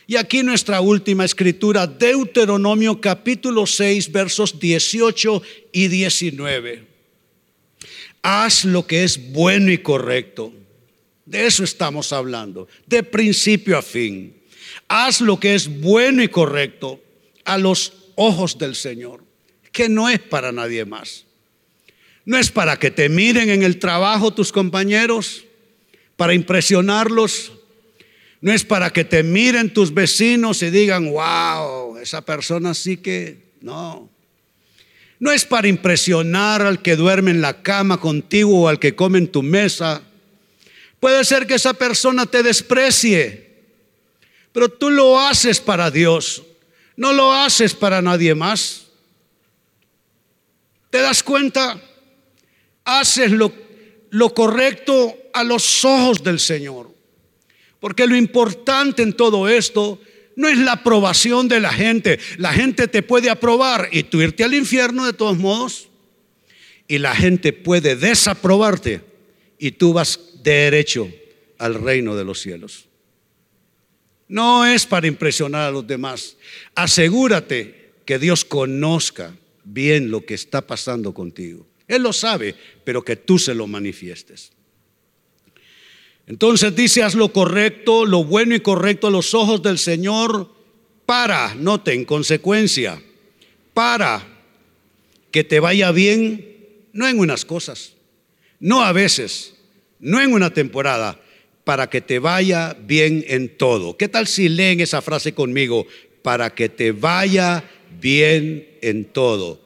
Y 0.06 0.16
aquí 0.16 0.42
nuestra 0.42 0.80
última 0.80 1.26
escritura, 1.26 1.86
Deuteronomio 1.86 2.98
capítulo 2.98 3.66
6, 3.66 4.10
versos 4.10 4.58
18 4.58 5.42
y 5.72 5.88
19. 5.88 6.86
Haz 8.22 8.64
lo 8.64 8.86
que 8.86 9.04
es 9.04 9.32
bueno 9.32 9.70
y 9.70 9.78
correcto. 9.78 10.52
De 11.26 11.46
eso 11.46 11.62
estamos 11.62 12.10
hablando, 12.12 12.68
de 12.86 13.02
principio 13.02 13.76
a 13.76 13.82
fin. 13.82 14.34
Haz 14.88 15.20
lo 15.20 15.38
que 15.38 15.54
es 15.54 15.68
bueno 15.80 16.22
y 16.22 16.28
correcto 16.28 17.02
a 17.44 17.58
los 17.58 17.92
ojos 18.14 18.56
del 18.56 18.74
Señor, 18.74 19.22
que 19.72 19.90
no 19.90 20.08
es 20.08 20.20
para 20.20 20.52
nadie 20.52 20.86
más. 20.86 21.26
No 22.24 22.38
es 22.38 22.50
para 22.50 22.78
que 22.78 22.90
te 22.90 23.10
miren 23.10 23.50
en 23.50 23.62
el 23.62 23.78
trabajo 23.78 24.32
tus 24.32 24.52
compañeros, 24.52 25.44
para 26.16 26.34
impresionarlos, 26.34 27.52
no 28.40 28.52
es 28.52 28.62
para 28.62 28.92
que 28.92 29.04
te 29.04 29.22
miren 29.22 29.72
tus 29.72 29.92
vecinos 29.92 30.62
y 30.62 30.70
digan, 30.70 31.10
wow, 31.10 31.96
esa 31.96 32.22
persona 32.22 32.74
sí 32.74 32.98
que, 32.98 33.38
no. 33.60 34.10
No 35.18 35.32
es 35.32 35.46
para 35.46 35.68
impresionar 35.68 36.60
al 36.60 36.82
que 36.82 36.96
duerme 36.96 37.30
en 37.30 37.40
la 37.40 37.62
cama 37.62 37.98
contigo 37.98 38.64
o 38.64 38.68
al 38.68 38.78
que 38.78 38.94
come 38.94 39.16
en 39.16 39.28
tu 39.28 39.42
mesa. 39.42 40.02
Puede 41.00 41.24
ser 41.24 41.46
que 41.46 41.54
esa 41.54 41.72
persona 41.72 42.26
te 42.26 42.42
desprecie, 42.42 43.62
pero 44.52 44.68
tú 44.68 44.90
lo 44.90 45.18
haces 45.18 45.60
para 45.60 45.90
Dios, 45.90 46.42
no 46.96 47.14
lo 47.14 47.32
haces 47.32 47.72
para 47.74 48.02
nadie 48.02 48.34
más. 48.34 48.88
¿Te 50.90 50.98
das 51.00 51.22
cuenta? 51.22 51.80
Haces 52.84 53.30
lo, 53.30 53.52
lo 54.10 54.34
correcto 54.34 55.16
a 55.34 55.44
los 55.44 55.84
ojos 55.84 56.22
del 56.22 56.40
Señor. 56.40 56.94
Porque 57.80 58.06
lo 58.06 58.16
importante 58.16 59.02
en 59.02 59.12
todo 59.12 59.46
esto 59.46 60.00
no 60.36 60.48
es 60.48 60.56
la 60.56 60.72
aprobación 60.72 61.48
de 61.48 61.60
la 61.60 61.72
gente. 61.72 62.18
La 62.38 62.52
gente 62.52 62.88
te 62.88 63.02
puede 63.02 63.28
aprobar 63.28 63.88
y 63.92 64.04
tú 64.04 64.22
irte 64.22 64.44
al 64.44 64.54
infierno 64.54 65.04
de 65.04 65.12
todos 65.12 65.36
modos. 65.36 65.88
Y 66.88 66.98
la 66.98 67.14
gente 67.14 67.52
puede 67.52 67.96
desaprobarte 67.96 69.02
y 69.58 69.72
tú 69.72 69.92
vas 69.92 70.20
derecho 70.42 71.10
al 71.58 71.74
reino 71.74 72.16
de 72.16 72.24
los 72.24 72.40
cielos. 72.40 72.86
No 74.28 74.64
es 74.64 74.86
para 74.86 75.06
impresionar 75.06 75.68
a 75.68 75.70
los 75.70 75.86
demás. 75.86 76.36
Asegúrate 76.74 77.92
que 78.04 78.18
Dios 78.18 78.44
conozca 78.44 79.34
bien 79.64 80.10
lo 80.10 80.24
que 80.24 80.34
está 80.34 80.66
pasando 80.66 81.14
contigo. 81.14 81.66
Él 81.88 82.02
lo 82.02 82.12
sabe, 82.12 82.54
pero 82.84 83.04
que 83.04 83.16
tú 83.16 83.38
se 83.38 83.54
lo 83.54 83.66
manifiestes. 83.66 84.52
Entonces 86.26 86.74
dice, 86.74 87.02
haz 87.02 87.14
lo 87.14 87.32
correcto, 87.32 88.06
lo 88.06 88.24
bueno 88.24 88.54
y 88.54 88.60
correcto 88.60 89.08
a 89.08 89.10
los 89.10 89.34
ojos 89.34 89.62
del 89.62 89.78
Señor 89.78 90.50
para, 91.04 91.54
note, 91.54 91.92
en 91.92 92.04
consecuencia, 92.04 93.02
para 93.74 94.26
que 95.30 95.44
te 95.44 95.60
vaya 95.60 95.90
bien, 95.90 96.56
no 96.92 97.06
en 97.06 97.18
unas 97.18 97.44
cosas, 97.44 97.94
no 98.58 98.82
a 98.82 98.92
veces, 98.92 99.54
no 100.00 100.20
en 100.20 100.32
una 100.32 100.54
temporada, 100.54 101.20
para 101.64 101.90
que 101.90 102.00
te 102.00 102.18
vaya 102.18 102.76
bien 102.86 103.24
en 103.28 103.56
todo. 103.56 103.96
¿Qué 103.96 104.08
tal 104.08 104.26
si 104.26 104.48
leen 104.48 104.80
esa 104.80 105.02
frase 105.02 105.34
conmigo? 105.34 105.86
Para 106.22 106.54
que 106.54 106.68
te 106.68 106.92
vaya 106.92 107.64
bien 108.00 108.66
en 108.80 109.06
todo. 109.06 109.60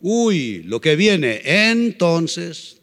Uy, 0.00 0.62
lo 0.64 0.80
que 0.80 0.96
viene, 0.96 1.40
entonces 1.44 2.80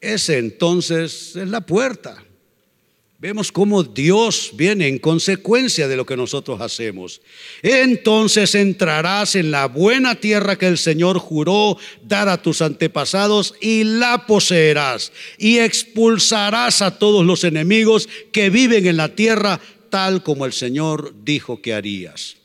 ese 0.00 0.38
entonces 0.38 1.36
es 1.36 1.48
la 1.48 1.60
puerta. 1.60 2.24
Vemos 3.20 3.50
cómo 3.50 3.82
Dios 3.82 4.52
viene 4.54 4.86
en 4.86 5.00
consecuencia 5.00 5.88
de 5.88 5.96
lo 5.96 6.06
que 6.06 6.16
nosotros 6.16 6.60
hacemos. 6.60 7.20
Entonces 7.62 8.54
entrarás 8.54 9.34
en 9.34 9.50
la 9.50 9.66
buena 9.66 10.14
tierra 10.14 10.54
que 10.54 10.68
el 10.68 10.78
Señor 10.78 11.18
juró 11.18 11.78
dar 12.04 12.28
a 12.28 12.40
tus 12.40 12.62
antepasados 12.62 13.54
y 13.60 13.82
la 13.82 14.24
poseerás 14.24 15.10
y 15.36 15.58
expulsarás 15.58 16.80
a 16.80 16.96
todos 16.96 17.26
los 17.26 17.42
enemigos 17.42 18.08
que 18.30 18.50
viven 18.50 18.86
en 18.86 18.96
la 18.96 19.08
tierra 19.08 19.60
tal 19.90 20.22
como 20.22 20.46
el 20.46 20.52
Señor 20.52 21.12
dijo 21.24 21.60
que 21.60 21.74
harías. 21.74 22.37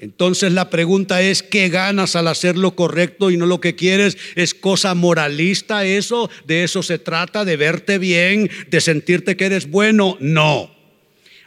Entonces 0.00 0.52
la 0.52 0.70
pregunta 0.70 1.20
es, 1.20 1.42
¿qué 1.42 1.68
ganas 1.68 2.16
al 2.16 2.28
hacer 2.28 2.56
lo 2.56 2.74
correcto 2.74 3.30
y 3.30 3.36
no 3.36 3.44
lo 3.44 3.60
que 3.60 3.76
quieres? 3.76 4.16
¿Es 4.34 4.54
cosa 4.54 4.94
moralista 4.94 5.84
eso? 5.84 6.30
¿De 6.46 6.64
eso 6.64 6.82
se 6.82 6.98
trata? 6.98 7.44
¿De 7.44 7.58
verte 7.58 7.98
bien? 7.98 8.50
¿De 8.70 8.80
sentirte 8.80 9.36
que 9.36 9.44
eres 9.44 9.70
bueno? 9.70 10.16
No. 10.18 10.74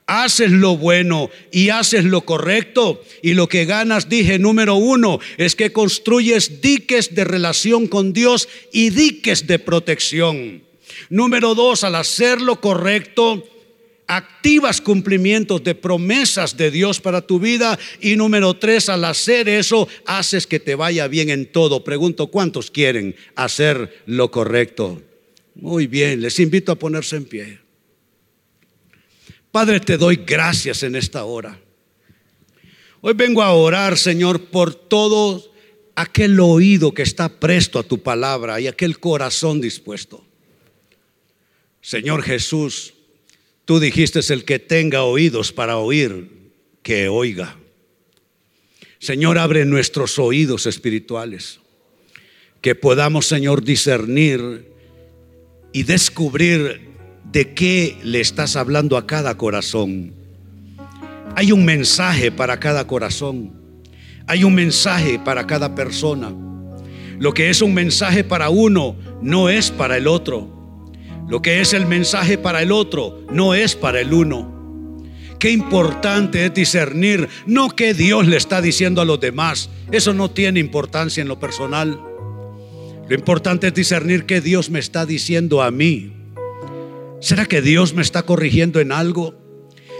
Haces 0.06 0.52
lo 0.52 0.78
bueno 0.78 1.32
y 1.52 1.70
haces 1.70 2.06
lo 2.06 2.22
correcto 2.22 3.04
y 3.24 3.34
lo 3.34 3.50
que 3.50 3.66
ganas, 3.66 4.08
dije, 4.08 4.38
número 4.38 4.76
uno, 4.76 5.20
es 5.38 5.56
que 5.56 5.72
construyes 5.72 6.62
diques 6.62 7.16
de 7.16 7.24
relación 7.24 7.88
con 7.88 8.14
Dios 8.14 8.48
y 8.72 8.92
diques 8.92 9.48
de 9.48 9.58
protección. 9.58 10.62
Número 11.10 11.56
dos, 11.56 11.84
al 11.84 11.96
hacer 11.96 12.40
lo 12.40 12.62
correcto, 12.62 13.48
activas 14.08 14.82
cumplimientos 14.82 15.64
de 15.64 15.76
promesas 15.76 16.58
de 16.58 16.72
Dios 16.72 17.00
para 17.00 17.22
tu 17.22 17.40
vida. 17.40 17.78
Y 18.02 18.16
número 18.16 18.54
tres, 18.54 18.90
al 18.90 19.06
hacer 19.06 19.50
eso, 19.50 19.88
haces 20.06 20.48
que 20.48 20.60
te 20.60 20.76
vaya 20.76 21.08
bien 21.08 21.30
en 21.30 21.52
todo. 21.52 21.84
Pregunto, 21.84 22.28
¿cuántos 22.28 22.72
quieren 22.72 23.16
hacer 23.36 24.04
lo 24.06 24.32
correcto? 24.32 25.02
Muy 25.56 25.88
bien, 25.88 26.22
les 26.22 26.40
invito 26.40 26.72
a 26.72 26.80
ponerse 26.80 27.16
en 27.16 27.26
pie. 27.26 27.60
Padre, 29.52 29.80
te 29.80 29.98
doy 29.98 30.22
gracias 30.26 30.82
en 30.84 30.96
esta 30.96 31.26
hora. 31.26 31.60
Hoy 33.02 33.14
vengo 33.14 33.44
a 33.44 33.54
orar, 33.54 33.98
Señor, 33.98 34.46
por 34.46 34.74
todo 34.74 35.54
aquel 35.96 36.40
oído 36.40 36.94
que 36.94 37.04
está 37.04 37.30
presto 37.30 37.78
a 37.78 37.84
tu 37.84 38.02
palabra 38.02 38.60
y 38.60 38.68
aquel 38.68 39.00
corazón 39.00 39.62
dispuesto. 39.62 40.26
Señor 41.82 42.24
Jesús, 42.24 42.94
tú 43.66 43.80
dijiste 43.80 44.20
el 44.34 44.46
que 44.46 44.60
tenga 44.60 45.04
oídos 45.04 45.52
para 45.52 45.78
oír, 45.78 46.30
que 46.82 47.08
oiga. 47.08 47.58
Señor, 49.00 49.38
abre 49.38 49.66
nuestros 49.66 50.18
oídos 50.20 50.66
espirituales, 50.66 51.60
que 52.62 52.76
podamos, 52.76 53.26
Señor, 53.26 53.64
discernir 53.64 54.72
y 55.74 55.84
descubrir 55.84 56.94
de 57.32 57.54
qué 57.54 57.98
le 58.04 58.22
estás 58.22 58.56
hablando 58.56 58.96
a 58.96 59.08
cada 59.08 59.38
corazón. 59.38 60.14
Hay 61.36 61.52
un 61.52 61.66
mensaje 61.66 62.32
para 62.32 62.60
cada 62.60 62.86
corazón. 62.86 63.52
Hay 64.28 64.44
un 64.44 64.54
mensaje 64.54 65.20
para 65.20 65.46
cada 65.48 65.76
persona. 65.76 66.34
Lo 67.20 67.34
que 67.34 67.50
es 67.50 67.62
un 67.62 67.74
mensaje 67.74 68.24
para 68.24 68.50
uno 68.50 68.96
no 69.22 69.50
es 69.50 69.72
para 69.72 69.98
el 69.98 70.08
otro. 70.08 70.63
Lo 71.28 71.42
que 71.42 71.62
es 71.62 71.74
el 71.74 71.86
mensaje 71.86 72.38
para 72.38 72.62
el 72.62 72.72
otro 72.72 73.22
no 73.32 73.54
es 73.54 73.76
para 73.76 74.02
el 74.02 74.14
uno. 74.14 74.54
Qué 75.40 75.52
importante 75.52 76.46
es 76.46 76.54
discernir, 76.54 77.28
no 77.46 77.70
que 77.70 77.94
Dios 77.94 78.28
le 78.28 78.38
está 78.38 78.62
diciendo 78.62 79.02
a 79.02 79.06
los 79.06 79.20
demás. 79.20 79.70
Eso 79.92 80.14
no 80.14 80.32
tiene 80.32 80.60
importancia 80.60 81.22
en 81.22 81.28
lo 81.28 81.40
personal. 81.40 82.00
Lo 83.10 83.16
importante 83.16 83.68
es 83.68 83.74
discernir 83.74 84.26
que 84.26 84.42
Dios 84.42 84.70
me 84.70 84.80
está 84.80 85.06
diciendo 85.06 85.62
a 85.62 85.72
mí. 85.72 86.14
¿Será 87.20 87.46
que 87.46 87.62
Dios 87.62 87.94
me 87.94 88.02
está 88.02 88.24
corrigiendo 88.24 88.80
en 88.80 88.92
algo? 88.92 89.36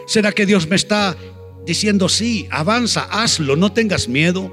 ¿Será 0.08 0.32
que 0.32 0.46
Dios 0.46 0.68
me 0.68 0.76
está 0.76 1.18
diciendo, 1.66 2.10
sí, 2.10 2.48
avanza, 2.52 3.08
hazlo, 3.12 3.56
no 3.56 3.72
tengas 3.72 4.08
miedo? 4.08 4.52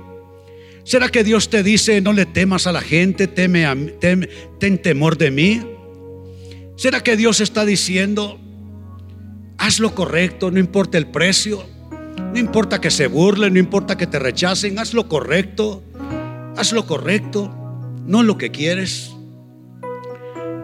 ¿Será 0.85 1.09
que 1.09 1.23
Dios 1.25 1.51
te 1.51 1.63
dice, 1.63 2.01
no 2.01 2.13
le 2.13 2.27
temas 2.27 2.67
a 2.67 2.73
la 2.73 2.81
gente, 2.81 3.27
teme 3.27 3.65
ten 4.59 4.79
temor 4.83 5.19
de 5.19 5.31
mí? 5.31 5.61
¿Será 6.81 7.03
que 7.03 7.15
Dios 7.15 7.43
está 7.43 7.67
diciendo, 7.67 8.41
haz 9.59 9.81
lo 9.81 9.95
correcto, 9.95 10.51
no 10.51 10.59
importa 10.59 10.97
el 10.97 11.09
precio, 11.09 11.63
no 12.33 12.39
importa 12.39 12.81
que 12.81 12.91
se 12.91 13.07
burlen, 13.07 13.53
no 13.53 13.59
importa 13.59 13.99
que 13.99 14.07
te 14.07 14.19
rechacen, 14.19 14.79
haz 14.79 14.95
lo 14.95 15.07
correcto, 15.07 15.83
haz 16.57 16.73
lo 16.73 16.87
correcto, 16.87 17.55
no 18.07 18.23
lo 18.23 18.39
que 18.39 18.51
quieres? 18.51 19.11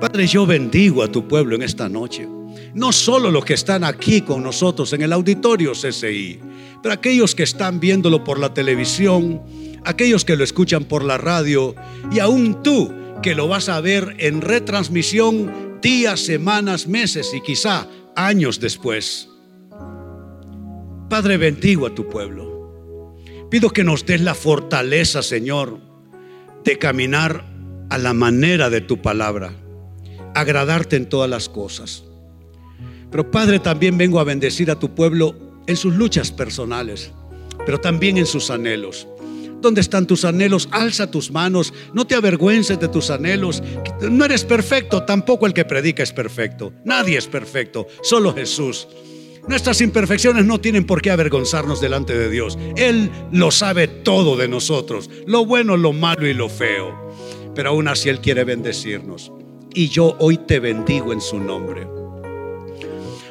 Padre, 0.00 0.26
yo 0.26 0.46
bendigo 0.46 1.02
a 1.02 1.12
tu 1.12 1.28
pueblo 1.28 1.54
en 1.54 1.60
esta 1.60 1.86
noche. 1.86 2.26
No 2.72 2.92
solo 2.92 3.30
los 3.30 3.44
que 3.44 3.52
están 3.52 3.84
aquí 3.84 4.22
con 4.22 4.42
nosotros 4.42 4.94
en 4.94 5.02
el 5.02 5.12
auditorio 5.12 5.72
CCI, 5.72 6.40
pero 6.82 6.94
aquellos 6.94 7.34
que 7.34 7.42
están 7.42 7.78
viéndolo 7.78 8.24
por 8.24 8.38
la 8.38 8.54
televisión, 8.54 9.42
aquellos 9.84 10.24
que 10.24 10.36
lo 10.36 10.44
escuchan 10.44 10.84
por 10.84 11.04
la 11.04 11.18
radio 11.18 11.74
y 12.10 12.20
aún 12.20 12.62
tú 12.62 12.90
que 13.22 13.34
lo 13.34 13.48
vas 13.48 13.68
a 13.68 13.82
ver 13.82 14.14
en 14.18 14.40
retransmisión 14.40 15.65
días, 15.80 16.20
semanas, 16.20 16.86
meses 16.86 17.32
y 17.34 17.40
quizá 17.40 17.88
años 18.14 18.60
después. 18.60 19.28
Padre, 21.08 21.36
bendigo 21.36 21.86
a 21.86 21.94
tu 21.94 22.08
pueblo. 22.08 23.16
Pido 23.50 23.70
que 23.70 23.84
nos 23.84 24.04
des 24.04 24.20
la 24.20 24.34
fortaleza, 24.34 25.22
Señor, 25.22 25.78
de 26.64 26.78
caminar 26.78 27.44
a 27.90 27.98
la 27.98 28.12
manera 28.12 28.70
de 28.70 28.80
tu 28.80 29.00
palabra 29.00 29.52
agradarte 30.36 30.96
en 30.96 31.08
todas 31.08 31.30
las 31.30 31.48
cosas. 31.48 32.04
Pero 33.10 33.30
Padre, 33.30 33.58
también 33.58 33.96
vengo 33.96 34.20
a 34.20 34.24
bendecir 34.24 34.70
a 34.70 34.78
tu 34.78 34.94
pueblo 34.94 35.34
en 35.66 35.76
sus 35.76 35.94
luchas 35.94 36.30
personales, 36.30 37.10
pero 37.64 37.80
también 37.80 38.18
en 38.18 38.26
sus 38.26 38.50
anhelos. 38.50 39.08
¿Dónde 39.66 39.80
están 39.80 40.06
tus 40.06 40.24
anhelos? 40.24 40.68
Alza 40.70 41.10
tus 41.10 41.32
manos, 41.32 41.74
no 41.92 42.06
te 42.06 42.14
avergüences 42.14 42.78
de 42.78 42.86
tus 42.86 43.10
anhelos. 43.10 43.64
No 44.00 44.24
eres 44.24 44.44
perfecto, 44.44 45.02
tampoco 45.02 45.44
el 45.44 45.54
que 45.54 45.64
predica 45.64 46.04
es 46.04 46.12
perfecto. 46.12 46.72
Nadie 46.84 47.18
es 47.18 47.26
perfecto, 47.26 47.88
solo 48.00 48.32
Jesús. 48.32 48.86
Nuestras 49.48 49.80
imperfecciones 49.80 50.44
no 50.44 50.60
tienen 50.60 50.86
por 50.86 51.02
qué 51.02 51.10
avergonzarnos 51.10 51.80
delante 51.80 52.16
de 52.16 52.30
Dios. 52.30 52.56
Él 52.76 53.10
lo 53.32 53.50
sabe 53.50 53.88
todo 53.88 54.36
de 54.36 54.46
nosotros, 54.46 55.10
lo 55.26 55.44
bueno, 55.44 55.76
lo 55.76 55.92
malo 55.92 56.28
y 56.28 56.32
lo 56.32 56.48
feo. 56.48 57.10
Pero 57.56 57.70
aún 57.70 57.88
así 57.88 58.08
Él 58.08 58.20
quiere 58.20 58.44
bendecirnos 58.44 59.32
y 59.74 59.88
yo 59.88 60.14
hoy 60.20 60.38
te 60.38 60.60
bendigo 60.60 61.12
en 61.12 61.20
su 61.20 61.40
nombre. 61.40 61.95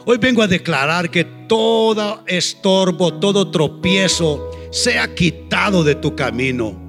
Hoy 0.08 0.20
vengo 0.20 0.44
a 0.44 0.48
declarar 0.48 1.10
que 1.10 1.24
todo 1.24 2.24
estorbo, 2.28 3.16
todo 3.16 3.50
tropiezo 3.50 4.52
sea 4.72 5.16
quitado 5.16 5.84
de 5.84 5.96
tu 5.96 6.16
camino. 6.16 6.80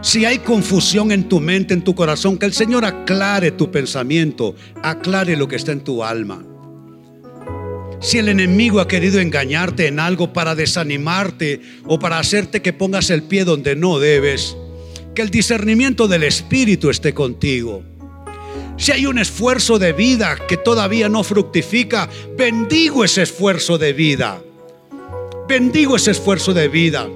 Si 0.00 0.24
hay 0.24 0.40
confusión 0.40 1.12
en 1.12 1.28
tu 1.28 1.38
mente, 1.38 1.72
en 1.72 1.84
tu 1.84 1.94
corazón, 1.94 2.36
que 2.36 2.46
el 2.46 2.52
Señor 2.52 2.84
aclare 2.84 3.52
tu 3.52 3.70
pensamiento, 3.70 4.56
aclare 4.82 5.36
lo 5.36 5.46
que 5.46 5.54
está 5.54 5.70
en 5.70 5.84
tu 5.84 6.02
alma. 6.02 6.44
Si 8.00 8.18
el 8.18 8.28
enemigo 8.28 8.80
ha 8.80 8.88
querido 8.88 9.20
engañarte 9.20 9.86
en 9.86 10.00
algo 10.00 10.32
para 10.32 10.56
desanimarte 10.56 11.60
o 11.86 12.00
para 12.00 12.18
hacerte 12.18 12.60
que 12.60 12.72
pongas 12.72 13.10
el 13.10 13.22
pie 13.22 13.44
donde 13.44 13.76
no 13.76 14.00
debes, 14.00 14.56
que 15.14 15.22
el 15.22 15.30
discernimiento 15.30 16.08
del 16.08 16.24
Espíritu 16.24 16.90
esté 16.90 17.14
contigo. 17.14 17.84
Si 18.82 18.90
hay 18.90 19.06
un 19.06 19.20
esfuerzo 19.20 19.78
de 19.78 19.92
vida 19.92 20.36
que 20.48 20.56
todavía 20.56 21.08
no 21.08 21.22
fructifica, 21.22 22.10
bendigo 22.36 23.04
ese 23.04 23.22
esfuerzo 23.22 23.78
de 23.78 23.92
vida. 23.92 24.42
Bendigo 25.46 25.94
ese 25.94 26.10
esfuerzo 26.10 26.52
de 26.52 26.66
vida. 26.66 27.08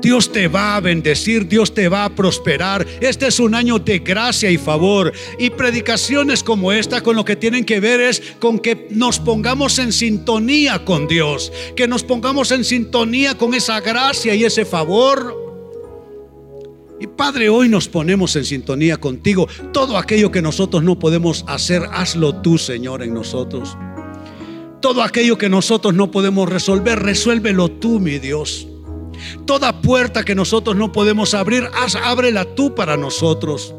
Dios 0.00 0.32
te 0.32 0.48
va 0.48 0.76
a 0.76 0.80
bendecir, 0.80 1.46
Dios 1.46 1.74
te 1.74 1.90
va 1.90 2.06
a 2.06 2.14
prosperar. 2.14 2.86
Este 3.02 3.26
es 3.26 3.38
un 3.40 3.54
año 3.54 3.78
de 3.78 3.98
gracia 3.98 4.50
y 4.50 4.56
favor. 4.56 5.12
Y 5.38 5.50
predicaciones 5.50 6.42
como 6.42 6.72
esta 6.72 7.02
con 7.02 7.14
lo 7.14 7.26
que 7.26 7.36
tienen 7.36 7.66
que 7.66 7.78
ver 7.78 8.00
es 8.00 8.22
con 8.38 8.58
que 8.58 8.86
nos 8.88 9.18
pongamos 9.18 9.78
en 9.78 9.92
sintonía 9.92 10.82
con 10.86 11.06
Dios, 11.06 11.52
que 11.76 11.86
nos 11.86 12.04
pongamos 12.04 12.52
en 12.52 12.64
sintonía 12.64 13.36
con 13.36 13.52
esa 13.52 13.82
gracia 13.82 14.34
y 14.34 14.44
ese 14.44 14.64
favor. 14.64 15.47
Y 17.00 17.06
Padre, 17.06 17.48
hoy 17.48 17.68
nos 17.68 17.88
ponemos 17.88 18.34
en 18.34 18.44
sintonía 18.44 18.96
contigo. 18.96 19.46
Todo 19.72 19.96
aquello 19.96 20.32
que 20.32 20.42
nosotros 20.42 20.82
no 20.82 20.98
podemos 20.98 21.44
hacer, 21.46 21.82
hazlo 21.92 22.42
tú, 22.42 22.58
Señor, 22.58 23.02
en 23.02 23.14
nosotros. 23.14 23.76
Todo 24.80 25.02
aquello 25.02 25.38
que 25.38 25.48
nosotros 25.48 25.94
no 25.94 26.10
podemos 26.10 26.48
resolver, 26.48 26.98
resuélvelo 26.98 27.70
tú, 27.70 28.00
mi 28.00 28.18
Dios. 28.18 28.66
Toda 29.46 29.80
puerta 29.80 30.24
que 30.24 30.34
nosotros 30.34 30.76
no 30.76 30.90
podemos 30.90 31.34
abrir, 31.34 31.68
haz, 31.74 31.94
ábrela 31.94 32.44
tú 32.56 32.74
para 32.74 32.96
nosotros. 32.96 33.74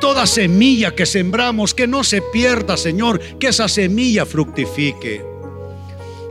Toda 0.00 0.26
semilla 0.26 0.94
que 0.94 1.06
sembramos, 1.06 1.74
que 1.74 1.86
no 1.86 2.04
se 2.04 2.22
pierda, 2.32 2.76
Señor, 2.76 3.20
que 3.38 3.48
esa 3.48 3.68
semilla 3.68 4.24
fructifique. 4.24 5.24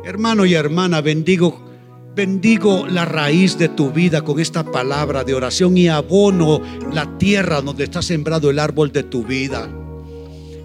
Hermano 0.06 0.46
y 0.46 0.54
hermana, 0.54 1.02
bendigo 1.02 1.71
Bendigo 2.14 2.88
la 2.88 3.06
raíz 3.06 3.58
de 3.58 3.70
tu 3.70 3.92
vida 3.92 4.22
con 4.22 4.38
esta 4.42 4.70
palabra 4.70 5.24
de 5.24 5.34
oración 5.34 5.78
y 5.78 5.88
abono 5.88 6.62
la 6.92 7.18
tierra 7.18 7.62
donde 7.62 7.86
está 7.86 8.02
sembrado 8.02 8.50
el 8.50 8.60
árbol 8.60 8.92
de 8.92 9.04
tu 9.04 9.24
vida. 9.24 9.70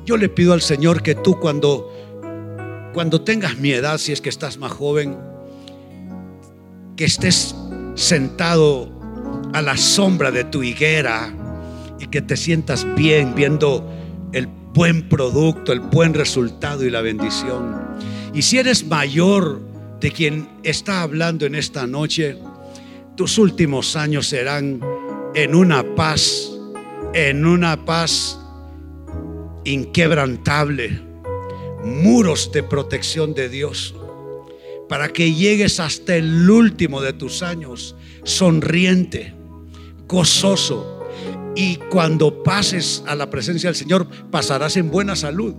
Yo 0.04 0.16
le 0.16 0.28
pido 0.28 0.54
al 0.54 0.60
Señor 0.60 1.02
que 1.02 1.14
tú 1.14 1.38
cuando 1.38 1.92
cuando 2.92 3.20
tengas 3.20 3.58
mi 3.58 3.70
edad, 3.70 3.98
si 3.98 4.10
es 4.10 4.20
que 4.20 4.30
estás 4.30 4.56
más 4.56 4.72
joven, 4.72 5.16
que 6.96 7.04
estés 7.04 7.54
sentado 7.94 8.90
a 9.52 9.62
la 9.62 9.76
sombra 9.76 10.32
de 10.32 10.44
tu 10.44 10.62
higuera 10.62 11.32
y 12.00 12.06
que 12.06 12.22
te 12.22 12.36
sientas 12.36 12.86
bien 12.96 13.34
viendo 13.34 13.88
el 14.32 14.46
buen 14.46 15.08
producto, 15.08 15.72
el 15.72 15.80
buen 15.80 16.14
resultado 16.14 16.84
y 16.84 16.90
la 16.90 17.02
bendición. 17.02 17.76
Y 18.34 18.42
si 18.42 18.58
eres 18.58 18.86
mayor, 18.86 19.60
de 20.00 20.12
quien 20.12 20.48
está 20.62 21.02
hablando 21.02 21.46
en 21.46 21.54
esta 21.54 21.86
noche, 21.86 22.36
tus 23.16 23.38
últimos 23.38 23.96
años 23.96 24.28
serán 24.28 24.80
en 25.34 25.54
una 25.54 25.94
paz, 25.94 26.50
en 27.14 27.46
una 27.46 27.84
paz 27.84 28.38
inquebrantable, 29.64 31.00
muros 31.84 32.50
de 32.52 32.62
protección 32.62 33.34
de 33.34 33.48
Dios, 33.48 33.94
para 34.88 35.08
que 35.08 35.32
llegues 35.32 35.80
hasta 35.80 36.16
el 36.16 36.48
último 36.48 37.00
de 37.00 37.12
tus 37.12 37.42
años 37.42 37.96
sonriente, 38.22 39.34
gozoso, 40.06 40.96
y 41.54 41.76
cuando 41.76 42.42
pases 42.42 43.02
a 43.06 43.14
la 43.14 43.30
presencia 43.30 43.70
del 43.70 43.76
Señor 43.76 44.06
pasarás 44.30 44.76
en 44.76 44.90
buena 44.90 45.16
salud. 45.16 45.54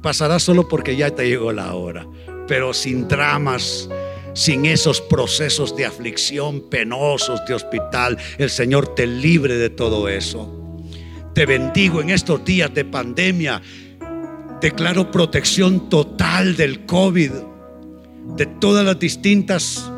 Pasará 0.00 0.38
solo 0.38 0.68
porque 0.68 0.96
ya 0.96 1.10
te 1.10 1.28
llegó 1.28 1.52
la 1.52 1.74
hora, 1.74 2.06
pero 2.48 2.72
sin 2.72 3.06
dramas, 3.06 3.88
sin 4.34 4.66
esos 4.66 5.00
procesos 5.00 5.76
de 5.76 5.84
aflicción 5.84 6.68
penosos 6.68 7.44
de 7.46 7.54
hospital, 7.54 8.18
el 8.38 8.50
Señor 8.50 8.94
te 8.94 9.06
libre 9.06 9.56
de 9.56 9.70
todo 9.70 10.08
eso. 10.08 10.54
Te 11.34 11.46
bendigo 11.46 12.00
en 12.00 12.10
estos 12.10 12.44
días 12.44 12.72
de 12.74 12.84
pandemia. 12.84 13.62
Declaro 14.60 15.10
protección 15.10 15.88
total 15.88 16.56
del 16.56 16.84
COVID, 16.86 17.30
de 18.36 18.46
todas 18.46 18.84
las 18.84 18.98
distintas 18.98 19.88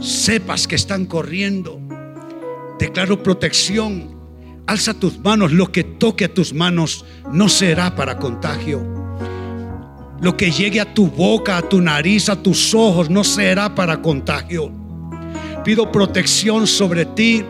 cepas 0.00 0.66
que 0.66 0.74
están 0.74 1.06
corriendo. 1.06 1.80
Declaro 2.78 3.22
protección. 3.22 4.18
Alza 4.66 4.94
tus 4.94 5.18
manos. 5.18 5.52
Lo 5.52 5.72
que 5.72 5.84
toque 5.84 6.26
a 6.26 6.34
tus 6.34 6.52
manos 6.52 7.04
no 7.32 7.48
será 7.48 7.94
para 7.94 8.18
contagio. 8.18 8.99
Lo 10.20 10.36
que 10.36 10.50
llegue 10.50 10.80
a 10.80 10.94
tu 10.94 11.06
boca, 11.06 11.56
a 11.56 11.62
tu 11.62 11.80
nariz, 11.80 12.28
a 12.28 12.36
tus 12.36 12.74
ojos, 12.74 13.08
no 13.08 13.24
será 13.24 13.74
para 13.74 14.02
contagio. 14.02 14.70
Pido 15.64 15.90
protección 15.90 16.66
sobre 16.66 17.06
ti, 17.06 17.42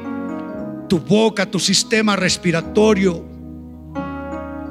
tu 0.89 1.01
boca, 1.01 1.47
tu 1.47 1.59
sistema 1.59 2.15
respiratorio, 2.15 3.25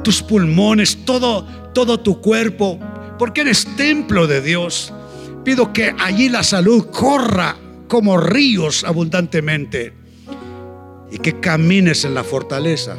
tus 0.04 0.22
pulmones, 0.22 1.04
todo, 1.04 1.46
todo 1.74 2.00
tu 2.00 2.22
cuerpo, 2.22 2.80
porque 3.18 3.42
eres 3.42 3.66
templo 3.76 4.28
de 4.28 4.42
Dios. 4.42 4.94
Pido 5.44 5.74
que 5.74 5.94
allí 6.00 6.30
la 6.30 6.44
salud 6.44 6.88
corra 6.92 7.58
como 7.90 8.18
ríos 8.18 8.86
abundantemente 8.86 9.94
y 11.12 11.18
que 11.18 11.40
camines 11.40 12.06
en 12.06 12.14
la 12.14 12.24
fortaleza 12.24 12.98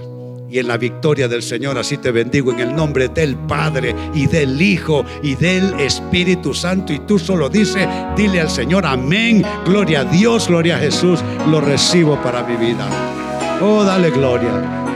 y 0.51 0.59
en 0.59 0.69
la 0.69 0.77
victoria 0.77 1.29
del 1.29 1.43
Señor. 1.43 1.79
Así 1.79 1.99
te 1.99 2.11
bendigo 2.11 2.53
en 2.53 2.61
el 2.61 2.75
nombre 2.75 3.09
del 3.09 3.37
Padre 3.37 3.95
y 4.15 4.27
del 4.27 4.61
Hijo 4.61 5.05
y 5.23 5.35
del 5.35 5.79
Espíritu 5.79 6.55
Santo. 6.55 6.93
Y 6.93 7.01
tú 7.01 7.19
solo 7.19 7.49
dice, 7.49 7.87
dile 8.17 8.41
al 8.41 8.51
Señor, 8.51 8.85
amén, 8.87 9.45
gloria 9.65 10.01
a 10.01 10.05
Dios, 10.05 10.49
gloria 10.49 10.77
a 10.77 10.81
Jesús, 10.81 11.21
lo 11.49 11.61
recibo 11.61 12.21
para 12.23 12.43
mi 12.43 12.57
vida. 12.57 12.89
Oh, 13.63 13.85
dale 13.85 14.11
gloria, 14.11 14.51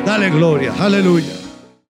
dale 0.05 0.31
gloria, 0.31 0.73
aleluya. 0.79 1.44